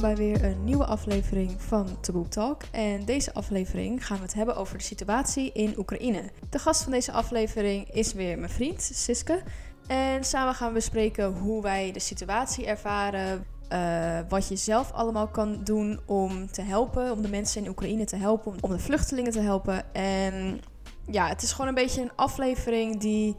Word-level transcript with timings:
welkom 0.00 0.16
bij 0.16 0.26
weer 0.26 0.44
een 0.44 0.64
nieuwe 0.64 0.84
aflevering 0.84 1.62
van 1.62 2.00
Taboe 2.00 2.28
Talk. 2.28 2.62
En 2.70 3.04
deze 3.04 3.34
aflevering 3.34 4.06
gaan 4.06 4.16
we 4.16 4.22
het 4.22 4.34
hebben 4.34 4.56
over 4.56 4.78
de 4.78 4.84
situatie 4.84 5.52
in 5.52 5.74
Oekraïne. 5.78 6.30
De 6.50 6.58
gast 6.58 6.82
van 6.82 6.92
deze 6.92 7.12
aflevering 7.12 7.90
is 7.90 8.12
weer 8.12 8.38
mijn 8.38 8.50
vriend 8.50 8.82
Siske. 8.82 9.42
En 9.86 10.24
samen 10.24 10.54
gaan 10.54 10.68
we 10.68 10.74
bespreken 10.74 11.32
hoe 11.32 11.62
wij 11.62 11.92
de 11.92 11.98
situatie 11.98 12.66
ervaren, 12.66 13.46
uh, 13.72 14.18
wat 14.28 14.48
je 14.48 14.56
zelf 14.56 14.92
allemaal 14.92 15.28
kan 15.28 15.64
doen 15.64 16.00
om 16.06 16.50
te 16.50 16.62
helpen, 16.62 17.12
om 17.12 17.22
de 17.22 17.28
mensen 17.28 17.62
in 17.62 17.70
Oekraïne 17.70 18.04
te 18.04 18.16
helpen, 18.16 18.54
om 18.60 18.70
de 18.70 18.78
vluchtelingen 18.78 19.32
te 19.32 19.40
helpen. 19.40 19.94
En 19.94 20.60
ja, 21.06 21.28
het 21.28 21.42
is 21.42 21.52
gewoon 21.52 21.68
een 21.68 21.74
beetje 21.74 22.02
een 22.02 22.16
aflevering 22.16 23.00
die 23.00 23.36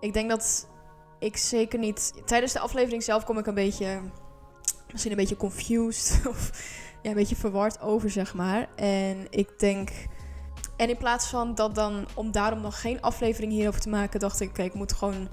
ik 0.00 0.12
denk 0.12 0.30
dat 0.30 0.68
ik 1.18 1.36
zeker 1.36 1.78
niet. 1.78 2.12
Tijdens 2.24 2.52
de 2.52 2.58
aflevering 2.58 3.02
zelf 3.02 3.24
kom 3.24 3.38
ik 3.38 3.46
een 3.46 3.54
beetje 3.54 4.00
misschien 4.92 5.12
een 5.12 5.18
beetje 5.18 5.36
confused 5.36 6.20
of 6.28 6.50
ja, 7.02 7.10
een 7.10 7.16
beetje 7.16 7.36
verward 7.36 7.80
over, 7.80 8.10
zeg 8.10 8.34
maar. 8.34 8.68
En 8.76 9.26
ik 9.30 9.58
denk. 9.58 9.90
En 10.76 10.88
in 10.88 10.96
plaats 10.96 11.26
van 11.26 11.54
dat 11.54 11.74
dan, 11.74 12.06
om 12.14 12.32
daarom 12.32 12.60
nog 12.60 12.80
geen 12.80 13.00
aflevering 13.00 13.52
hierover 13.52 13.80
te 13.80 13.88
maken, 13.88 14.20
dacht 14.20 14.40
ik, 14.40 14.52
kijk, 14.52 14.68
ik 14.68 14.74
moet 14.74 14.92
gewoon. 14.92 15.28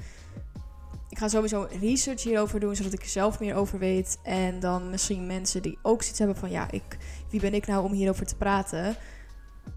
Ik 1.09 1.17
ga 1.17 1.27
sowieso 1.27 1.67
research 1.81 2.23
hierover 2.23 2.59
doen, 2.59 2.75
zodat 2.75 2.93
ik 2.93 3.01
er 3.01 3.07
zelf 3.07 3.39
meer 3.39 3.55
over 3.55 3.79
weet. 3.79 4.19
En 4.23 4.59
dan 4.59 4.89
misschien 4.89 5.27
mensen 5.27 5.61
die 5.61 5.77
ook 5.81 6.01
zoiets 6.01 6.19
hebben 6.19 6.37
van, 6.37 6.51
ja, 6.51 6.71
ik, 6.71 6.97
wie 7.29 7.39
ben 7.39 7.53
ik 7.53 7.67
nou 7.67 7.83
om 7.83 7.91
hierover 7.91 8.25
te 8.25 8.35
praten? 8.35 8.95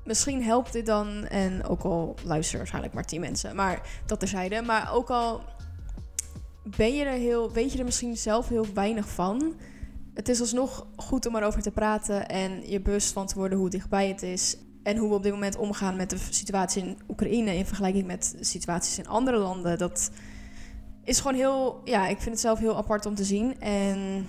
Misschien 0.04 0.42
helpt 0.42 0.72
dit 0.72 0.86
dan, 0.86 1.24
en 1.24 1.64
ook 1.64 1.82
al 1.82 2.14
luisteren 2.24 2.58
waarschijnlijk 2.58 2.94
maar 2.94 3.04
tien 3.04 3.20
mensen, 3.20 3.56
maar 3.56 3.80
dat 4.06 4.20
terzijde. 4.20 4.62
Maar 4.62 4.94
ook 4.94 5.10
al 5.10 5.42
ben 6.76 6.94
je 6.94 7.04
er 7.04 7.18
heel, 7.18 7.52
weet 7.52 7.72
je 7.72 7.78
er 7.78 7.84
misschien 7.84 8.16
zelf 8.16 8.48
heel 8.48 8.66
weinig 8.74 9.08
van. 9.08 9.54
Het 10.14 10.28
is 10.28 10.40
alsnog 10.40 10.86
goed 10.96 11.26
om 11.26 11.36
erover 11.36 11.62
te 11.62 11.70
praten 11.70 12.28
en 12.28 12.70
je 12.70 12.80
bewust 12.80 13.12
van 13.12 13.26
te 13.26 13.34
worden 13.34 13.58
hoe 13.58 13.70
dichtbij 13.70 14.08
het 14.08 14.22
is. 14.22 14.56
En 14.82 14.96
hoe 14.96 15.08
we 15.08 15.14
op 15.14 15.22
dit 15.22 15.32
moment 15.32 15.56
omgaan 15.56 15.96
met 15.96 16.10
de 16.10 16.18
situatie 16.30 16.82
in 16.82 16.98
Oekraïne 17.08 17.56
in 17.56 17.66
vergelijking 17.66 18.06
met 18.06 18.36
situaties 18.40 18.98
in 18.98 19.08
andere 19.08 19.36
landen. 19.36 19.78
Dat 19.78 20.10
is 21.04 21.20
gewoon 21.20 21.36
heel, 21.36 21.80
ja, 21.84 22.06
ik 22.06 22.16
vind 22.16 22.30
het 22.30 22.40
zelf 22.40 22.58
heel 22.58 22.76
apart 22.76 23.06
om 23.06 23.14
te 23.14 23.24
zien. 23.24 23.60
En 23.60 24.26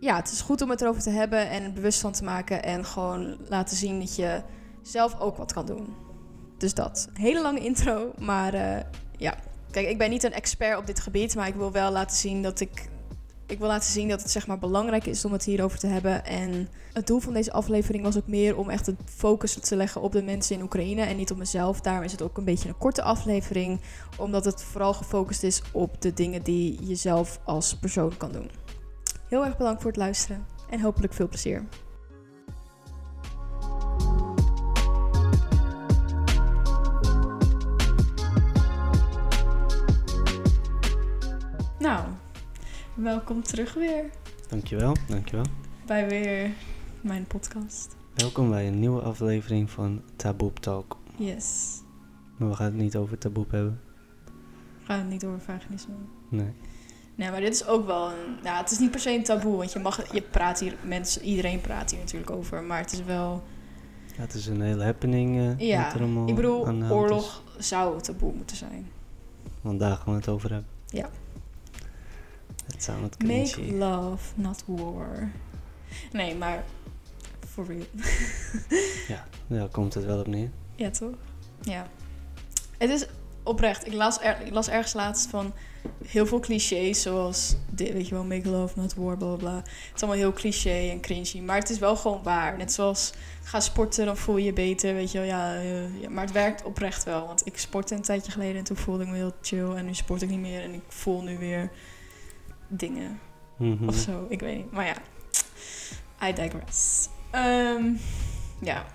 ja, 0.00 0.16
het 0.16 0.30
is 0.30 0.40
goed 0.40 0.62
om 0.62 0.70
het 0.70 0.80
erover 0.80 1.02
te 1.02 1.10
hebben 1.10 1.50
en 1.50 1.74
bewust 1.74 2.00
van 2.00 2.12
te 2.12 2.24
maken. 2.24 2.62
En 2.62 2.84
gewoon 2.84 3.36
laten 3.48 3.76
zien 3.76 3.98
dat 3.98 4.16
je 4.16 4.42
zelf 4.82 5.20
ook 5.20 5.36
wat 5.36 5.52
kan 5.52 5.66
doen. 5.66 5.94
Dus 6.58 6.74
dat. 6.74 7.08
Hele 7.12 7.42
lange 7.42 7.60
intro, 7.60 8.12
maar 8.18 8.54
uh, 8.54 8.76
ja. 9.16 9.34
Kijk, 9.74 9.88
ik 9.88 9.98
ben 9.98 10.10
niet 10.10 10.22
een 10.22 10.32
expert 10.32 10.78
op 10.78 10.86
dit 10.86 11.00
gebied, 11.00 11.34
maar 11.34 11.46
ik 11.46 11.54
wil 11.54 11.72
wel 11.72 11.92
laten 11.92 12.16
zien 12.16 12.42
dat 12.42 12.60
ik. 12.60 12.88
Ik 13.46 13.58
wil 13.58 13.68
laten 13.68 13.90
zien 13.90 14.08
dat 14.08 14.22
het 14.22 14.30
zeg 14.30 14.46
maar 14.46 14.58
belangrijk 14.58 15.06
is 15.06 15.24
om 15.24 15.32
het 15.32 15.44
hierover 15.44 15.78
te 15.78 15.86
hebben. 15.86 16.24
En 16.24 16.68
het 16.92 17.06
doel 17.06 17.20
van 17.20 17.32
deze 17.32 17.52
aflevering 17.52 18.04
was 18.04 18.16
ook 18.16 18.26
meer 18.26 18.56
om 18.56 18.70
echt 18.70 18.86
het 18.86 18.96
focus 19.04 19.54
te 19.54 19.76
leggen 19.76 20.00
op 20.00 20.12
de 20.12 20.22
mensen 20.22 20.56
in 20.56 20.62
Oekraïne 20.62 21.02
en 21.02 21.16
niet 21.16 21.30
op 21.30 21.38
mezelf. 21.38 21.80
Daarom 21.80 22.04
is 22.04 22.12
het 22.12 22.22
ook 22.22 22.38
een 22.38 22.44
beetje 22.44 22.68
een 22.68 22.78
korte 22.78 23.02
aflevering, 23.02 23.80
omdat 24.18 24.44
het 24.44 24.62
vooral 24.62 24.94
gefocust 24.94 25.42
is 25.42 25.62
op 25.72 26.00
de 26.00 26.12
dingen 26.12 26.42
die 26.42 26.86
je 26.86 26.94
zelf 26.94 27.40
als 27.44 27.76
persoon 27.76 28.16
kan 28.16 28.32
doen. 28.32 28.50
Heel 29.28 29.44
erg 29.44 29.56
bedankt 29.56 29.82
voor 29.82 29.90
het 29.90 30.00
luisteren 30.00 30.46
en 30.70 30.80
hopelijk 30.80 31.12
veel 31.12 31.28
plezier. 31.28 31.64
Nou, 41.84 42.04
welkom 42.94 43.42
terug 43.42 43.74
weer. 43.74 44.10
Dankjewel, 44.48 44.96
dankjewel. 45.08 45.44
Bij 45.86 46.08
weer 46.08 46.50
mijn 47.00 47.26
podcast. 47.26 47.96
Welkom 48.14 48.50
bij 48.50 48.66
een 48.66 48.78
nieuwe 48.78 49.00
aflevering 49.00 49.70
van 49.70 50.02
Taboe 50.16 50.52
Talk. 50.52 50.96
Yes. 51.16 51.80
Maar 52.36 52.48
we 52.48 52.54
gaan 52.54 52.66
het 52.66 52.74
niet 52.74 52.96
over 52.96 53.18
taboe 53.18 53.46
hebben. 53.50 53.80
We 54.78 54.84
gaan 54.84 54.98
het 54.98 55.08
niet 55.08 55.24
over 55.24 55.40
vaginisme. 55.40 55.94
Nee. 56.28 56.52
Nee, 57.14 57.30
maar 57.30 57.40
dit 57.40 57.54
is 57.54 57.66
ook 57.66 57.86
wel 57.86 58.10
een... 58.10 58.36
Nou, 58.42 58.56
het 58.56 58.70
is 58.70 58.78
niet 58.78 58.90
per 58.90 59.00
se 59.00 59.10
een 59.10 59.24
taboe, 59.24 59.56
want 59.56 59.72
je 59.72 59.78
mag... 59.78 60.12
Je 60.12 60.22
praat 60.22 60.60
hier... 60.60 60.76
Mensen, 60.82 61.22
iedereen 61.22 61.60
praat 61.60 61.90
hier 61.90 62.00
natuurlijk 62.00 62.30
over, 62.30 62.62
maar 62.62 62.78
het 62.78 62.92
is 62.92 63.02
wel... 63.02 63.42
Ja, 64.16 64.20
het 64.20 64.34
is 64.34 64.46
een 64.46 64.60
hele 64.60 64.84
happening. 64.84 65.36
Uh, 65.36 65.58
ja, 65.58 65.94
ik 66.26 66.34
bedoel, 66.34 66.66
oorlog 66.90 67.42
zou 67.58 68.00
taboe 68.00 68.32
moeten 68.32 68.56
zijn. 68.56 68.90
Want 69.60 69.80
daar 69.80 69.96
gaan 69.96 70.12
we 70.12 70.18
het 70.18 70.28
over 70.28 70.50
hebben. 70.50 70.70
Ja. 70.86 71.10
Zou 72.78 72.98
Make 73.18 73.72
love, 73.72 74.32
not 74.34 74.62
war. 74.66 75.30
Nee, 76.12 76.34
maar 76.34 76.64
for 77.48 77.66
real. 77.66 77.86
ja, 79.14 79.26
daar 79.46 79.68
komt 79.68 79.94
het 79.94 80.04
wel 80.04 80.18
op 80.18 80.26
neer. 80.26 80.50
Ja, 80.76 80.90
toch? 80.90 81.14
Ja. 81.60 81.86
Het 82.78 82.90
is 82.90 83.06
oprecht. 83.42 83.86
Ik 83.86 83.92
las, 83.92 84.20
er, 84.20 84.40
ik 84.44 84.52
las 84.52 84.68
ergens 84.68 84.92
laatst 84.92 85.28
van 85.28 85.52
heel 86.06 86.26
veel 86.26 86.40
clichés, 86.40 87.02
zoals 87.02 87.56
dit, 87.70 87.92
weet 87.92 88.08
je 88.08 88.14
wel, 88.14 88.24
make 88.24 88.48
love, 88.48 88.80
not 88.80 88.94
war, 88.94 89.16
bla 89.16 89.34
bla. 89.34 89.56
Het 89.56 89.92
is 89.94 90.02
allemaal 90.02 90.20
heel 90.20 90.32
cliché 90.32 90.90
en 90.90 91.00
cringy, 91.00 91.40
maar 91.40 91.58
het 91.58 91.70
is 91.70 91.78
wel 91.78 91.96
gewoon 91.96 92.22
waar. 92.22 92.56
Net 92.56 92.72
zoals 92.72 93.12
ga 93.42 93.60
sporten, 93.60 94.06
dan 94.06 94.16
voel 94.16 94.36
je 94.36 94.44
je 94.44 94.52
beter, 94.52 94.94
weet 94.94 95.12
je 95.12 95.18
wel. 95.18 95.26
Ja, 95.26 95.56
uh, 95.56 96.00
ja, 96.00 96.10
maar 96.10 96.24
het 96.24 96.32
werkt 96.32 96.64
oprecht 96.64 97.04
wel, 97.04 97.26
want 97.26 97.46
ik 97.46 97.58
sportte 97.58 97.94
een 97.94 98.02
tijdje 98.02 98.32
geleden 98.32 98.56
en 98.56 98.64
toen 98.64 98.76
voelde 98.76 99.02
ik 99.02 99.08
me 99.08 99.16
heel 99.16 99.34
chill 99.42 99.70
en 99.74 99.84
nu 99.84 99.94
sport 99.94 100.22
ik 100.22 100.28
niet 100.28 100.40
meer 100.40 100.62
en 100.62 100.74
ik 100.74 100.82
voel 100.88 101.22
nu 101.22 101.38
weer 101.38 101.70
dingen. 102.68 103.20
Mhm. 103.56 103.88
Of 103.88 103.94
zo, 103.94 104.26
ik 104.28 104.40
weet 104.40 104.56
niet. 104.56 104.70
Maar 104.70 104.86
ja, 104.86 104.96
I 106.28 106.32
digress. 106.32 107.08
Um, 107.34 107.98
ja, 108.60 108.86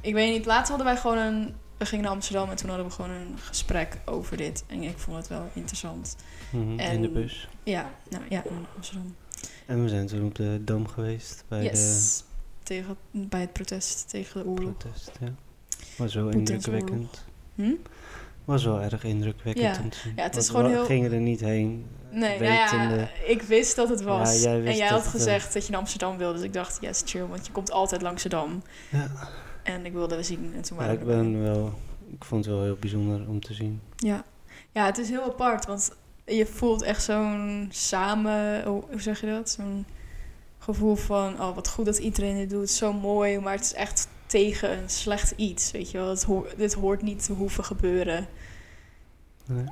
ik 0.00 0.14
weet 0.14 0.32
niet. 0.32 0.46
Laatst 0.46 0.68
hadden 0.68 0.86
wij 0.86 0.96
gewoon 0.96 1.18
een... 1.18 1.54
We 1.76 1.86
gingen 1.86 2.04
naar 2.04 2.14
Amsterdam 2.14 2.50
en 2.50 2.56
toen 2.56 2.68
hadden 2.68 2.86
we 2.86 2.92
gewoon 2.92 3.10
een 3.10 3.38
gesprek 3.38 3.98
over 4.04 4.36
dit. 4.36 4.64
En 4.66 4.82
ik 4.82 4.98
vond 4.98 5.16
het 5.16 5.28
wel 5.28 5.50
interessant. 5.52 6.16
Mm 6.50 6.78
en, 6.78 6.92
in 6.92 7.02
de 7.02 7.08
bus? 7.08 7.48
Ja, 7.62 7.90
nou, 8.10 8.24
ja, 8.28 8.44
in 8.44 8.66
Amsterdam. 8.76 9.14
En 9.66 9.82
we 9.82 9.88
zijn 9.88 10.06
toen 10.06 10.24
op 10.24 10.34
de 10.34 10.60
Dam 10.64 10.88
geweest. 10.88 11.44
Bij, 11.48 11.62
yes. 11.62 12.18
de... 12.18 12.24
tegen, 12.62 12.96
bij 13.10 13.40
het 13.40 13.52
protest 13.52 14.08
tegen 14.08 14.42
de 14.42 14.46
oorlog. 14.48 14.76
Protest, 14.76 15.10
ja. 15.20 15.34
Was 15.96 16.14
wel 16.14 16.28
indrukwekkend. 16.28 17.24
Hm? 17.54 17.74
Was 18.46 18.64
wel 18.64 18.80
erg 18.80 19.04
indrukwekkend. 19.04 19.96
Ja, 20.04 20.10
ja 20.16 20.22
het 20.22 20.36
is 20.36 20.48
gewoon 20.48 20.70
heel... 20.70 20.80
We 20.80 20.86
gingen 20.86 21.12
er 21.12 21.20
niet 21.20 21.40
heen. 21.40 21.86
Nee, 22.10 22.40
nou 22.40 22.52
ja, 22.52 23.08
ik 23.26 23.42
wist 23.42 23.76
dat 23.76 23.88
het 23.88 24.02
was. 24.02 24.42
Ja, 24.42 24.50
jij 24.50 24.64
en 24.64 24.76
jij 24.76 24.88
had 24.88 25.06
gezegd 25.06 25.52
dat 25.52 25.64
je 25.64 25.70
naar 25.70 25.80
Amsterdam 25.80 26.16
wilde. 26.16 26.34
Dus 26.34 26.42
ik 26.42 26.52
dacht, 26.52 26.78
yes, 26.80 27.02
chill, 27.04 27.26
want 27.26 27.46
je 27.46 27.52
komt 27.52 27.70
altijd 27.70 28.02
langs 28.02 28.24
Amsterdam. 28.24 28.62
Ja. 28.90 29.10
En 29.62 29.86
ik 29.86 29.92
wilde 29.92 30.16
we 30.16 30.22
zien. 30.22 30.52
En 30.54 30.62
toen 30.62 30.78
ja, 30.78 30.86
ik 30.86 31.04
ben 31.04 31.42
wel... 31.42 31.72
Ik 32.10 32.24
vond 32.24 32.44
het 32.44 32.54
wel 32.54 32.64
heel 32.64 32.76
bijzonder 32.80 33.28
om 33.28 33.40
te 33.40 33.54
zien. 33.54 33.80
Ja. 33.96 34.24
Ja, 34.72 34.84
het 34.84 34.98
is 34.98 35.08
heel 35.08 35.24
apart, 35.24 35.66
want 35.66 35.92
je 36.24 36.46
voelt 36.46 36.82
echt 36.82 37.02
zo'n 37.02 37.68
samen... 37.70 38.66
Oh, 38.66 38.90
hoe 38.90 39.00
zeg 39.00 39.20
je 39.20 39.26
dat? 39.26 39.50
Zo'n 39.50 39.86
gevoel 40.58 40.94
van, 40.94 41.40
oh, 41.40 41.54
wat 41.54 41.68
goed 41.68 41.84
dat 41.84 41.98
iedereen 41.98 42.36
dit 42.36 42.50
doet. 42.50 42.70
Zo 42.70 42.92
mooi, 42.92 43.38
maar 43.38 43.52
het 43.52 43.64
is 43.64 43.74
echt 43.74 44.08
tegen 44.26 44.78
een 44.78 44.90
slecht 44.90 45.30
iets, 45.36 45.70
weet 45.70 45.90
je 45.90 45.98
wel. 45.98 46.08
Het 46.08 46.26
dit 46.56 46.74
hoort 46.74 47.02
niet 47.02 47.24
te 47.24 47.32
hoeven 47.32 47.64
gebeuren. 47.64 48.26
Nee. 49.46 49.64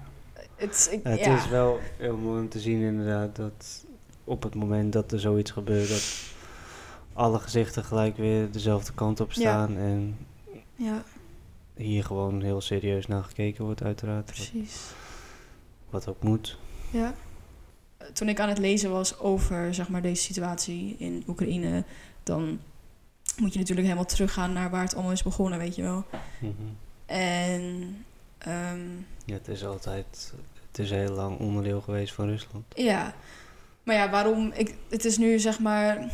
Het, 0.56 0.88
ik, 0.90 1.00
het 1.02 1.20
ja. 1.20 1.36
is 1.36 1.48
wel 1.48 1.80
heel 1.96 2.16
mooi 2.16 2.40
om 2.40 2.48
te 2.48 2.60
zien 2.60 2.80
inderdaad 2.80 3.36
dat 3.36 3.84
op 4.24 4.42
het 4.42 4.54
moment 4.54 4.92
dat 4.92 5.12
er 5.12 5.20
zoiets 5.20 5.50
gebeurt, 5.50 5.88
dat 5.88 6.32
alle 7.12 7.38
gezichten 7.38 7.84
gelijk 7.84 8.16
weer 8.16 8.50
dezelfde 8.50 8.92
kant 8.92 9.20
op 9.20 9.32
staan. 9.32 9.72
Ja. 9.72 9.78
En 9.78 10.16
ja. 10.76 11.02
hier 11.76 12.04
gewoon 12.04 12.42
heel 12.42 12.60
serieus 12.60 13.06
naar 13.06 13.24
gekeken 13.24 13.64
wordt 13.64 13.82
uiteraard. 13.82 14.24
Precies. 14.24 14.80
Wat, 15.90 16.04
wat 16.04 16.08
ook 16.08 16.22
moet. 16.22 16.58
Ja. 16.90 17.14
Toen 18.12 18.28
ik 18.28 18.40
aan 18.40 18.48
het 18.48 18.58
lezen 18.58 18.90
was 18.90 19.18
over 19.18 19.74
zeg 19.74 19.88
maar, 19.88 20.02
deze 20.02 20.22
situatie 20.22 20.96
in 20.98 21.24
Oekraïne, 21.26 21.84
dan 22.22 22.58
moet 23.36 23.52
je 23.52 23.58
natuurlijk 23.58 23.86
helemaal 23.86 24.08
teruggaan 24.08 24.52
naar 24.52 24.70
waar 24.70 24.82
het 24.82 24.94
allemaal 24.94 25.12
is 25.12 25.22
begonnen, 25.22 25.58
weet 25.58 25.74
je 25.74 25.82
wel. 25.82 26.04
Mhm. 26.38 26.52
En 27.06 27.62
um, 28.48 29.06
ja, 29.24 29.34
het 29.34 29.48
is 29.48 29.64
altijd, 29.64 30.32
het 30.70 30.78
is 30.78 30.90
heel 30.90 31.12
lang 31.12 31.38
onderdeel 31.38 31.80
geweest 31.80 32.14
van 32.14 32.28
Rusland. 32.28 32.64
Ja, 32.74 33.14
maar 33.82 33.94
ja, 33.94 34.10
waarom? 34.10 34.52
Ik, 34.54 34.74
het 34.88 35.04
is 35.04 35.18
nu 35.18 35.38
zeg 35.38 35.58
maar 35.58 36.10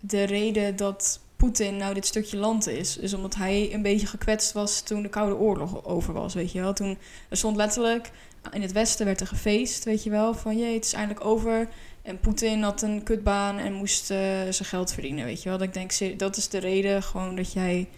de 0.00 0.22
reden 0.22 0.76
dat 0.76 1.20
Poetin 1.36 1.76
nou 1.76 1.94
dit 1.94 2.06
stukje 2.06 2.36
land 2.36 2.66
is, 2.66 2.96
is 2.96 3.14
omdat 3.14 3.34
hij 3.34 3.74
een 3.74 3.82
beetje 3.82 4.06
gekwetst 4.06 4.52
was 4.52 4.80
toen 4.80 5.02
de 5.02 5.08
Koude 5.08 5.36
Oorlog 5.36 5.84
over 5.84 6.12
was, 6.12 6.34
weet 6.34 6.52
je 6.52 6.60
wel. 6.60 6.72
Toen 6.72 6.98
er 7.28 7.36
stond 7.36 7.56
letterlijk 7.56 8.10
in 8.52 8.62
het 8.62 8.72
Westen 8.72 9.06
werd 9.06 9.20
er 9.20 9.26
gefeest, 9.26 9.84
weet 9.84 10.02
je 10.02 10.10
wel, 10.10 10.34
van 10.34 10.58
jee, 10.58 10.74
het 10.74 10.84
is 10.84 10.92
eindelijk 10.92 11.24
over. 11.24 11.68
En 12.08 12.20
Poetin 12.20 12.62
had 12.62 12.82
een 12.82 13.02
kutbaan 13.02 13.58
en 13.58 13.72
moest 13.72 14.10
uh, 14.10 14.16
zijn 14.28 14.54
geld 14.54 14.92
verdienen, 14.92 15.24
weet 15.24 15.42
je 15.42 15.48
wel. 15.48 15.58
Dat 15.58 15.66
ik 15.66 15.74
denk, 15.74 16.18
dat 16.18 16.36
is 16.36 16.48
de 16.48 16.58
reden 16.58 17.02
gewoon 17.02 17.36
dat 17.36 17.52
jij 17.52 17.88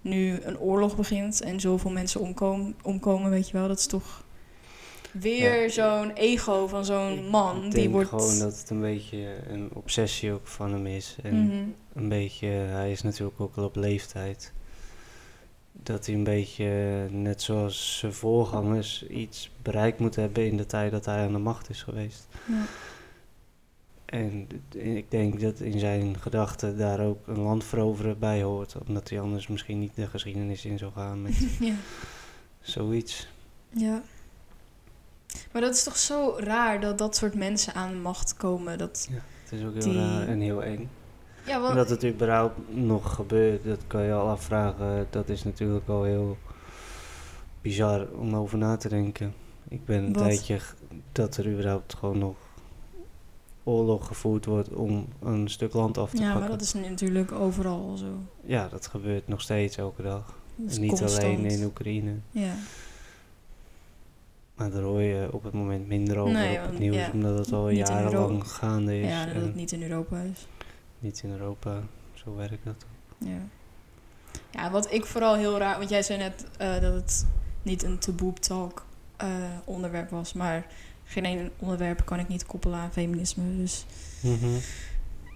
nu 0.00 0.40
een 0.42 0.58
oorlog 0.58 0.96
begint 0.96 1.40
en 1.40 1.60
zoveel 1.60 1.90
mensen 1.90 2.20
omkomen, 2.20 2.74
omkomen 2.82 3.30
weet 3.30 3.46
je 3.48 3.52
wel. 3.52 3.68
Dat 3.68 3.78
is 3.78 3.86
toch... 3.86 4.24
weer 5.12 5.62
Ja. 5.62 5.68
zo'n 5.68 6.10
ego 6.12 6.66
van 6.66 6.84
zo'n 6.84 7.12
Ik 7.12 7.30
man. 7.30 7.60
denk 7.60 7.72
Die 7.72 7.88
wordt... 7.88 8.08
gewoon 8.08 8.38
dat 8.38 8.58
het 8.58 8.70
een 8.70 8.80
beetje 8.80 9.26
een 9.48 9.70
obsessie 9.72 10.32
ook 10.32 10.46
van 10.46 10.72
hem 10.72 10.86
is. 10.86 11.16
En 11.22 11.44
Mhm. 11.44 11.62
een 11.94 12.08
beetje, 12.08 12.46
hij 12.48 12.90
is 12.92 13.02
natuurlijk 13.02 13.40
ook 13.40 13.56
al 13.56 13.64
op 13.64 13.76
leeftijd. 13.76 14.52
Dat 15.72 16.06
hij 16.06 16.14
een 16.14 16.24
beetje, 16.24 16.66
net 17.10 17.42
zoals 17.42 17.98
zijn 17.98 18.12
voorgangers, 18.12 19.06
iets 19.06 19.50
bereikt 19.62 19.98
moet 19.98 20.16
hebben 20.16 20.46
in 20.46 20.56
de 20.56 20.66
tijd 20.66 20.90
dat 20.90 21.04
hij 21.04 21.24
aan 21.24 21.32
de 21.32 21.38
macht 21.38 21.70
is 21.70 21.82
geweest. 21.82 22.26
Ja. 22.48 22.62
En 24.10 24.46
ik 24.72 25.10
denk 25.10 25.40
dat 25.40 25.60
in 25.60 25.78
zijn 25.78 26.16
gedachten 26.20 26.78
daar 26.78 27.00
ook 27.00 27.26
een 27.26 27.38
land 27.40 27.64
veroveren 27.64 28.18
bij 28.18 28.42
hoort. 28.42 28.74
Omdat 28.86 29.08
hij 29.10 29.20
anders 29.20 29.46
misschien 29.48 29.78
niet 29.78 29.94
de 29.94 30.06
geschiedenis 30.06 30.64
in 30.64 30.78
zou 30.78 30.92
gaan 30.92 31.22
met 31.22 31.38
ja. 31.60 31.74
zoiets. 32.60 33.28
Ja. 33.68 34.02
Maar 35.52 35.62
dat 35.62 35.74
is 35.74 35.82
toch 35.82 35.96
zo 35.96 36.34
raar 36.38 36.80
dat 36.80 36.98
dat 36.98 37.16
soort 37.16 37.34
mensen 37.34 37.74
aan 37.74 37.90
de 37.90 37.96
macht 37.96 38.36
komen. 38.36 38.78
Dat, 38.78 39.08
Het 39.44 39.52
is 39.60 39.66
ook 39.66 39.72
heel 39.74 39.82
Die- 39.82 39.94
raar 39.94 40.28
en 40.28 40.40
heel 40.40 40.62
eng. 40.62 40.88
ja, 41.46 41.54
En 41.54 41.60
want, 41.60 41.74
dat 41.74 41.88
het 41.90 42.04
überhaupt 42.04 42.58
nog 42.74 43.14
gebeurt, 43.14 43.64
dat 43.64 43.80
kan 43.86 44.02
je 44.02 44.12
al 44.12 44.28
afvragen. 44.28 45.06
Dat 45.10 45.28
is 45.28 45.44
natuurlijk 45.44 45.88
al 45.88 46.02
heel 46.02 46.36
bizar 47.60 48.06
om 48.18 48.34
over 48.36 48.58
na 48.58 48.76
te 48.76 48.88
denken. 48.88 49.34
Ik 49.68 49.84
ben 49.84 50.04
een 50.04 50.12
Wat? 50.12 50.22
tijdje 50.22 50.58
dat 51.12 51.36
er 51.36 51.46
überhaupt 51.52 51.94
gewoon 51.94 52.18
nog 52.18 52.36
oorlog 53.70 54.06
gevoerd 54.06 54.44
wordt 54.44 54.74
om 54.74 55.08
een 55.22 55.48
stuk 55.48 55.72
land 55.72 55.98
af 55.98 56.10
te 56.10 56.16
ja, 56.16 56.22
pakken. 56.22 56.40
maar 56.40 56.50
dat 56.50 56.60
is 56.60 56.74
natuurlijk 56.74 57.32
overal 57.32 57.88
al 57.88 57.96
zo. 57.96 58.12
Ja, 58.44 58.68
dat 58.68 58.86
gebeurt 58.86 59.28
nog 59.28 59.40
steeds 59.40 59.76
elke 59.76 60.02
dag. 60.02 60.38
En 60.68 60.80
niet 60.80 60.88
constant. 60.88 61.22
alleen 61.22 61.44
in 61.44 61.64
Oekraïne. 61.64 62.14
Ja. 62.30 62.54
Maar 64.54 64.70
daar 64.70 64.82
hoor 64.82 65.02
je 65.02 65.28
op 65.32 65.42
het 65.42 65.52
moment 65.52 65.86
minder 65.88 66.18
over 66.18 66.32
Nee, 66.32 66.58
op 66.58 66.70
het 66.70 66.78
nieuws, 66.78 66.96
ja, 66.96 67.10
omdat 67.12 67.38
het 67.38 67.52
al 67.52 67.68
jarenlang 67.68 68.50
gaande 68.50 69.00
is. 69.00 69.08
ja, 69.08 69.26
dat 69.26 69.42
het 69.42 69.54
niet 69.54 69.72
in 69.72 69.82
Europa 69.82 70.20
is. 70.20 70.46
niet 70.98 71.22
in 71.22 71.30
Europa. 71.30 71.82
Zo 72.12 72.36
werkt 72.36 72.64
dat. 72.64 72.84
Ja. 73.18 73.38
ja, 74.50 74.70
wat 74.70 74.92
ik 74.92 75.06
vooral 75.06 75.34
heel 75.34 75.58
raar... 75.58 75.78
Want 75.78 75.90
jij 75.90 76.02
zei 76.02 76.18
net 76.18 76.46
eh, 76.58 76.80
dat 76.80 76.94
het 76.94 77.26
niet 77.62 77.82
een 77.82 77.98
taboe 77.98 78.32
talk 78.32 78.84
eh, 79.20 79.28
onderwerp 79.64 80.10
was. 80.10 80.32
Maar 80.32 80.66
geen 81.04 81.24
één 81.24 81.50
onderwerp 81.58 82.04
kan 82.04 82.18
ik 82.18 82.28
niet 82.28 82.46
koppelen 82.46 82.78
aan 82.78 82.92
feminisme. 82.92 83.56
Dus 83.56 83.84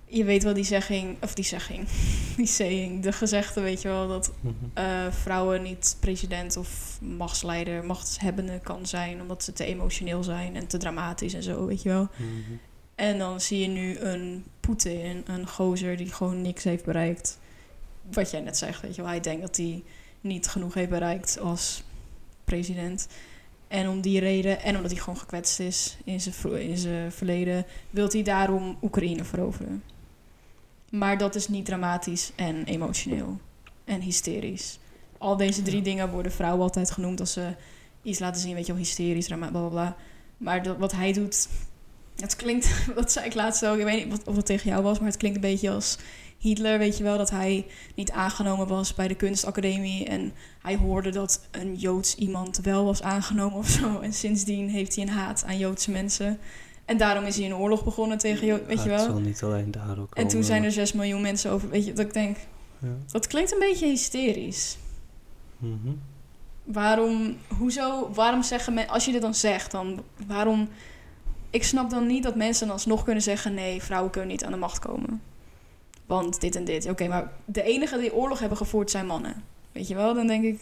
je 0.06 0.24
weet 0.24 0.42
wel 0.42 0.54
die 0.54 0.64
zegging... 0.64 1.16
Of 1.22 1.34
die 1.34 1.44
zegging. 1.44 1.88
Die 2.36 2.46
saying. 2.46 3.02
De 3.02 3.12
gezegde, 3.12 3.60
weet 3.60 3.82
je 3.82 3.88
wel. 3.88 4.08
Dat 4.08 4.32
Mhm. 4.40 4.54
eh, 4.74 5.06
vrouwen 5.10 5.62
niet 5.62 5.96
president 6.00 6.56
of 6.56 6.98
machtsleider, 7.00 7.84
machtshebbende 7.84 8.60
kan 8.60 8.86
zijn. 8.86 9.20
Omdat 9.20 9.44
ze 9.44 9.52
te 9.52 9.64
emotioneel 9.64 10.22
zijn 10.22 10.56
en 10.56 10.66
te 10.66 10.76
dramatisch 10.78 11.34
en 11.34 11.42
zo, 11.42 11.66
weet 11.66 11.82
je 11.82 11.88
wel. 11.88 12.08
Mhm. 12.16 12.30
En 12.94 13.18
dan 13.18 13.40
zie 13.40 13.58
je 13.60 13.66
nu 13.68 13.98
een 13.98 14.44
Poetin, 14.60 15.22
een 15.26 15.48
gozer 15.48 15.96
die 15.96 16.12
gewoon 16.12 16.42
niks 16.42 16.64
heeft 16.64 16.84
bereikt. 16.84 17.38
Wat 18.12 18.30
jij 18.30 18.40
net 18.40 18.56
zegt, 18.56 18.80
weet 18.82 18.94
je 18.94 19.00
wel. 19.02 19.10
Hij 19.10 19.20
denkt 19.20 19.40
dat 19.42 19.56
hij 19.56 19.82
niet 20.20 20.46
genoeg 20.46 20.74
heeft 20.74 20.90
bereikt 20.90 21.38
als 21.38 21.82
president. 22.44 23.08
En 23.68 23.88
om 23.88 24.00
die 24.00 24.20
reden, 24.20 24.62
en 24.62 24.76
omdat 24.76 24.90
hij 24.90 25.00
gewoon 25.00 25.18
gekwetst 25.18 25.60
is 25.60 25.96
in 26.04 26.20
zijn, 26.20 26.60
in 26.60 26.78
zijn 26.78 27.12
verleden, 27.12 27.66
wil 27.90 28.08
hij 28.08 28.22
daarom 28.22 28.78
Oekraïne 28.82 29.24
veroveren. 29.24 29.82
Maar 30.90 31.18
dat 31.18 31.34
is 31.34 31.48
niet 31.48 31.64
dramatisch 31.64 32.32
en 32.36 32.64
emotioneel 32.64 33.38
en 33.84 34.00
hysterisch. 34.00 34.78
Al 35.18 35.36
deze 35.36 35.62
drie 35.62 35.82
dingen 35.82 36.10
worden 36.10 36.32
vrouwen 36.32 36.62
altijd 36.62 36.90
genoemd 36.90 37.20
als 37.20 37.32
ze 37.32 37.54
iets 38.02 38.18
laten 38.18 38.40
zien, 38.40 38.54
weet 38.54 38.66
je 38.66 38.72
wel, 38.72 38.82
hysterisch, 38.82 39.26
drama, 39.26 39.48
bla 39.48 39.60
bla 39.60 39.68
bla. 39.68 39.96
Maar 40.36 40.62
dat, 40.62 40.78
wat 40.78 40.92
hij 40.92 41.12
doet, 41.12 41.48
het 42.16 42.36
klinkt, 42.36 42.84
wat 42.94 43.12
zei 43.12 43.26
ik 43.26 43.34
laatst 43.34 43.66
ook, 43.66 43.78
ik 43.78 43.84
weet 43.84 44.04
niet 44.04 44.24
of 44.24 44.36
het 44.36 44.46
tegen 44.46 44.70
jou 44.70 44.82
was, 44.82 44.98
maar 44.98 45.08
het 45.08 45.16
klinkt 45.16 45.36
een 45.36 45.50
beetje 45.50 45.70
als 45.70 45.98
Hitler, 46.44 46.78
weet 46.78 46.96
je 46.98 47.02
wel, 47.04 47.16
dat 47.18 47.30
hij 47.30 47.66
niet 47.94 48.10
aangenomen 48.10 48.66
was 48.66 48.94
bij 48.94 49.08
de 49.08 49.14
kunstacademie 49.14 50.04
en 50.06 50.32
hij 50.62 50.76
hoorde 50.76 51.10
dat 51.10 51.40
een 51.50 51.74
Joods 51.74 52.14
iemand 52.14 52.56
wel 52.62 52.84
was 52.84 53.02
aangenomen 53.02 53.58
of 53.58 53.68
zo. 53.68 54.00
En 54.00 54.12
sindsdien 54.12 54.68
heeft 54.68 54.94
hij 54.94 55.04
een 55.04 55.10
haat 55.12 55.44
aan 55.46 55.58
Joodse 55.58 55.90
mensen. 55.90 56.38
En 56.84 56.96
daarom 56.96 57.24
is 57.24 57.36
hij 57.36 57.46
een 57.46 57.54
oorlog 57.54 57.84
begonnen 57.84 58.18
tegen 58.18 58.46
Jood, 58.46 58.66
weet 58.66 58.78
Ja, 58.78 58.84
je 58.84 58.90
Het 58.90 59.00
wel. 59.00 59.10
zal 59.14 59.20
niet 59.24 59.42
alleen 59.42 59.70
daardoor 59.70 59.94
komen. 60.08 60.16
En 60.16 60.28
toen 60.28 60.44
zijn 60.44 60.56
er 60.56 60.62
maar- 60.62 60.72
6 60.72 60.92
miljoen 60.92 61.20
mensen 61.20 61.50
over, 61.50 61.68
weet 61.68 61.84
je, 61.86 61.92
dat 61.92 62.06
ik 62.06 62.12
denk, 62.12 62.36
Ja. 62.78 62.88
dat 63.10 63.26
klinkt 63.26 63.52
een 63.52 63.58
beetje 63.58 63.86
hysterisch. 63.86 64.76
Mhm. 65.58 65.92
Waarom, 66.64 67.36
hoezo, 67.58 68.10
waarom 68.12 68.42
zeggen 68.42 68.74
mensen, 68.74 68.92
als 68.92 69.04
je 69.04 69.12
dit 69.12 69.22
dan 69.22 69.34
zegt, 69.34 69.70
dan 69.70 70.02
waarom, 70.26 70.68
ik 71.50 71.64
snap 71.64 71.90
dan 71.90 72.06
niet 72.06 72.22
dat 72.22 72.36
mensen 72.36 72.66
dan 72.66 72.74
alsnog 72.76 73.04
kunnen 73.04 73.22
zeggen, 73.22 73.54
nee, 73.54 73.82
vrouwen 73.82 74.10
kunnen 74.10 74.30
niet 74.30 74.44
aan 74.44 74.52
de 74.52 74.58
macht 74.58 74.78
komen. 74.78 75.20
Want 76.06 76.40
dit 76.40 76.56
en 76.56 76.64
dit. 76.64 76.88
Oké, 76.90 77.08
maar 77.08 77.32
de 77.44 77.62
enige 77.62 77.98
die 77.98 78.14
oorlog 78.14 78.38
hebben 78.38 78.58
gevoerd 78.58 78.90
zijn 78.90 79.06
mannen. 79.06 79.34
Weet 79.72 79.88
je 79.88 79.94
wel, 79.94 80.14
dan 80.14 80.26
denk 80.26 80.44
ik, 80.44 80.60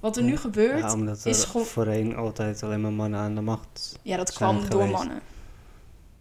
wat 0.00 0.16
er 0.16 0.22
nu 0.22 0.36
gebeurt, 0.36 0.78
Ja, 0.78 0.92
omdat 0.92 1.26
is 1.26 1.42
er 1.42 1.48
gewoon- 1.48 1.66
voorheen 1.66 2.16
altijd 2.16 2.62
alleen 2.62 2.80
maar 2.80 2.92
mannen 2.92 3.20
aan 3.20 3.34
de 3.34 3.40
macht. 3.40 3.98
ja, 4.02 4.16
dat 4.16 4.32
kwam 4.32 4.68
door 4.68 4.88
mannen. 4.88 5.20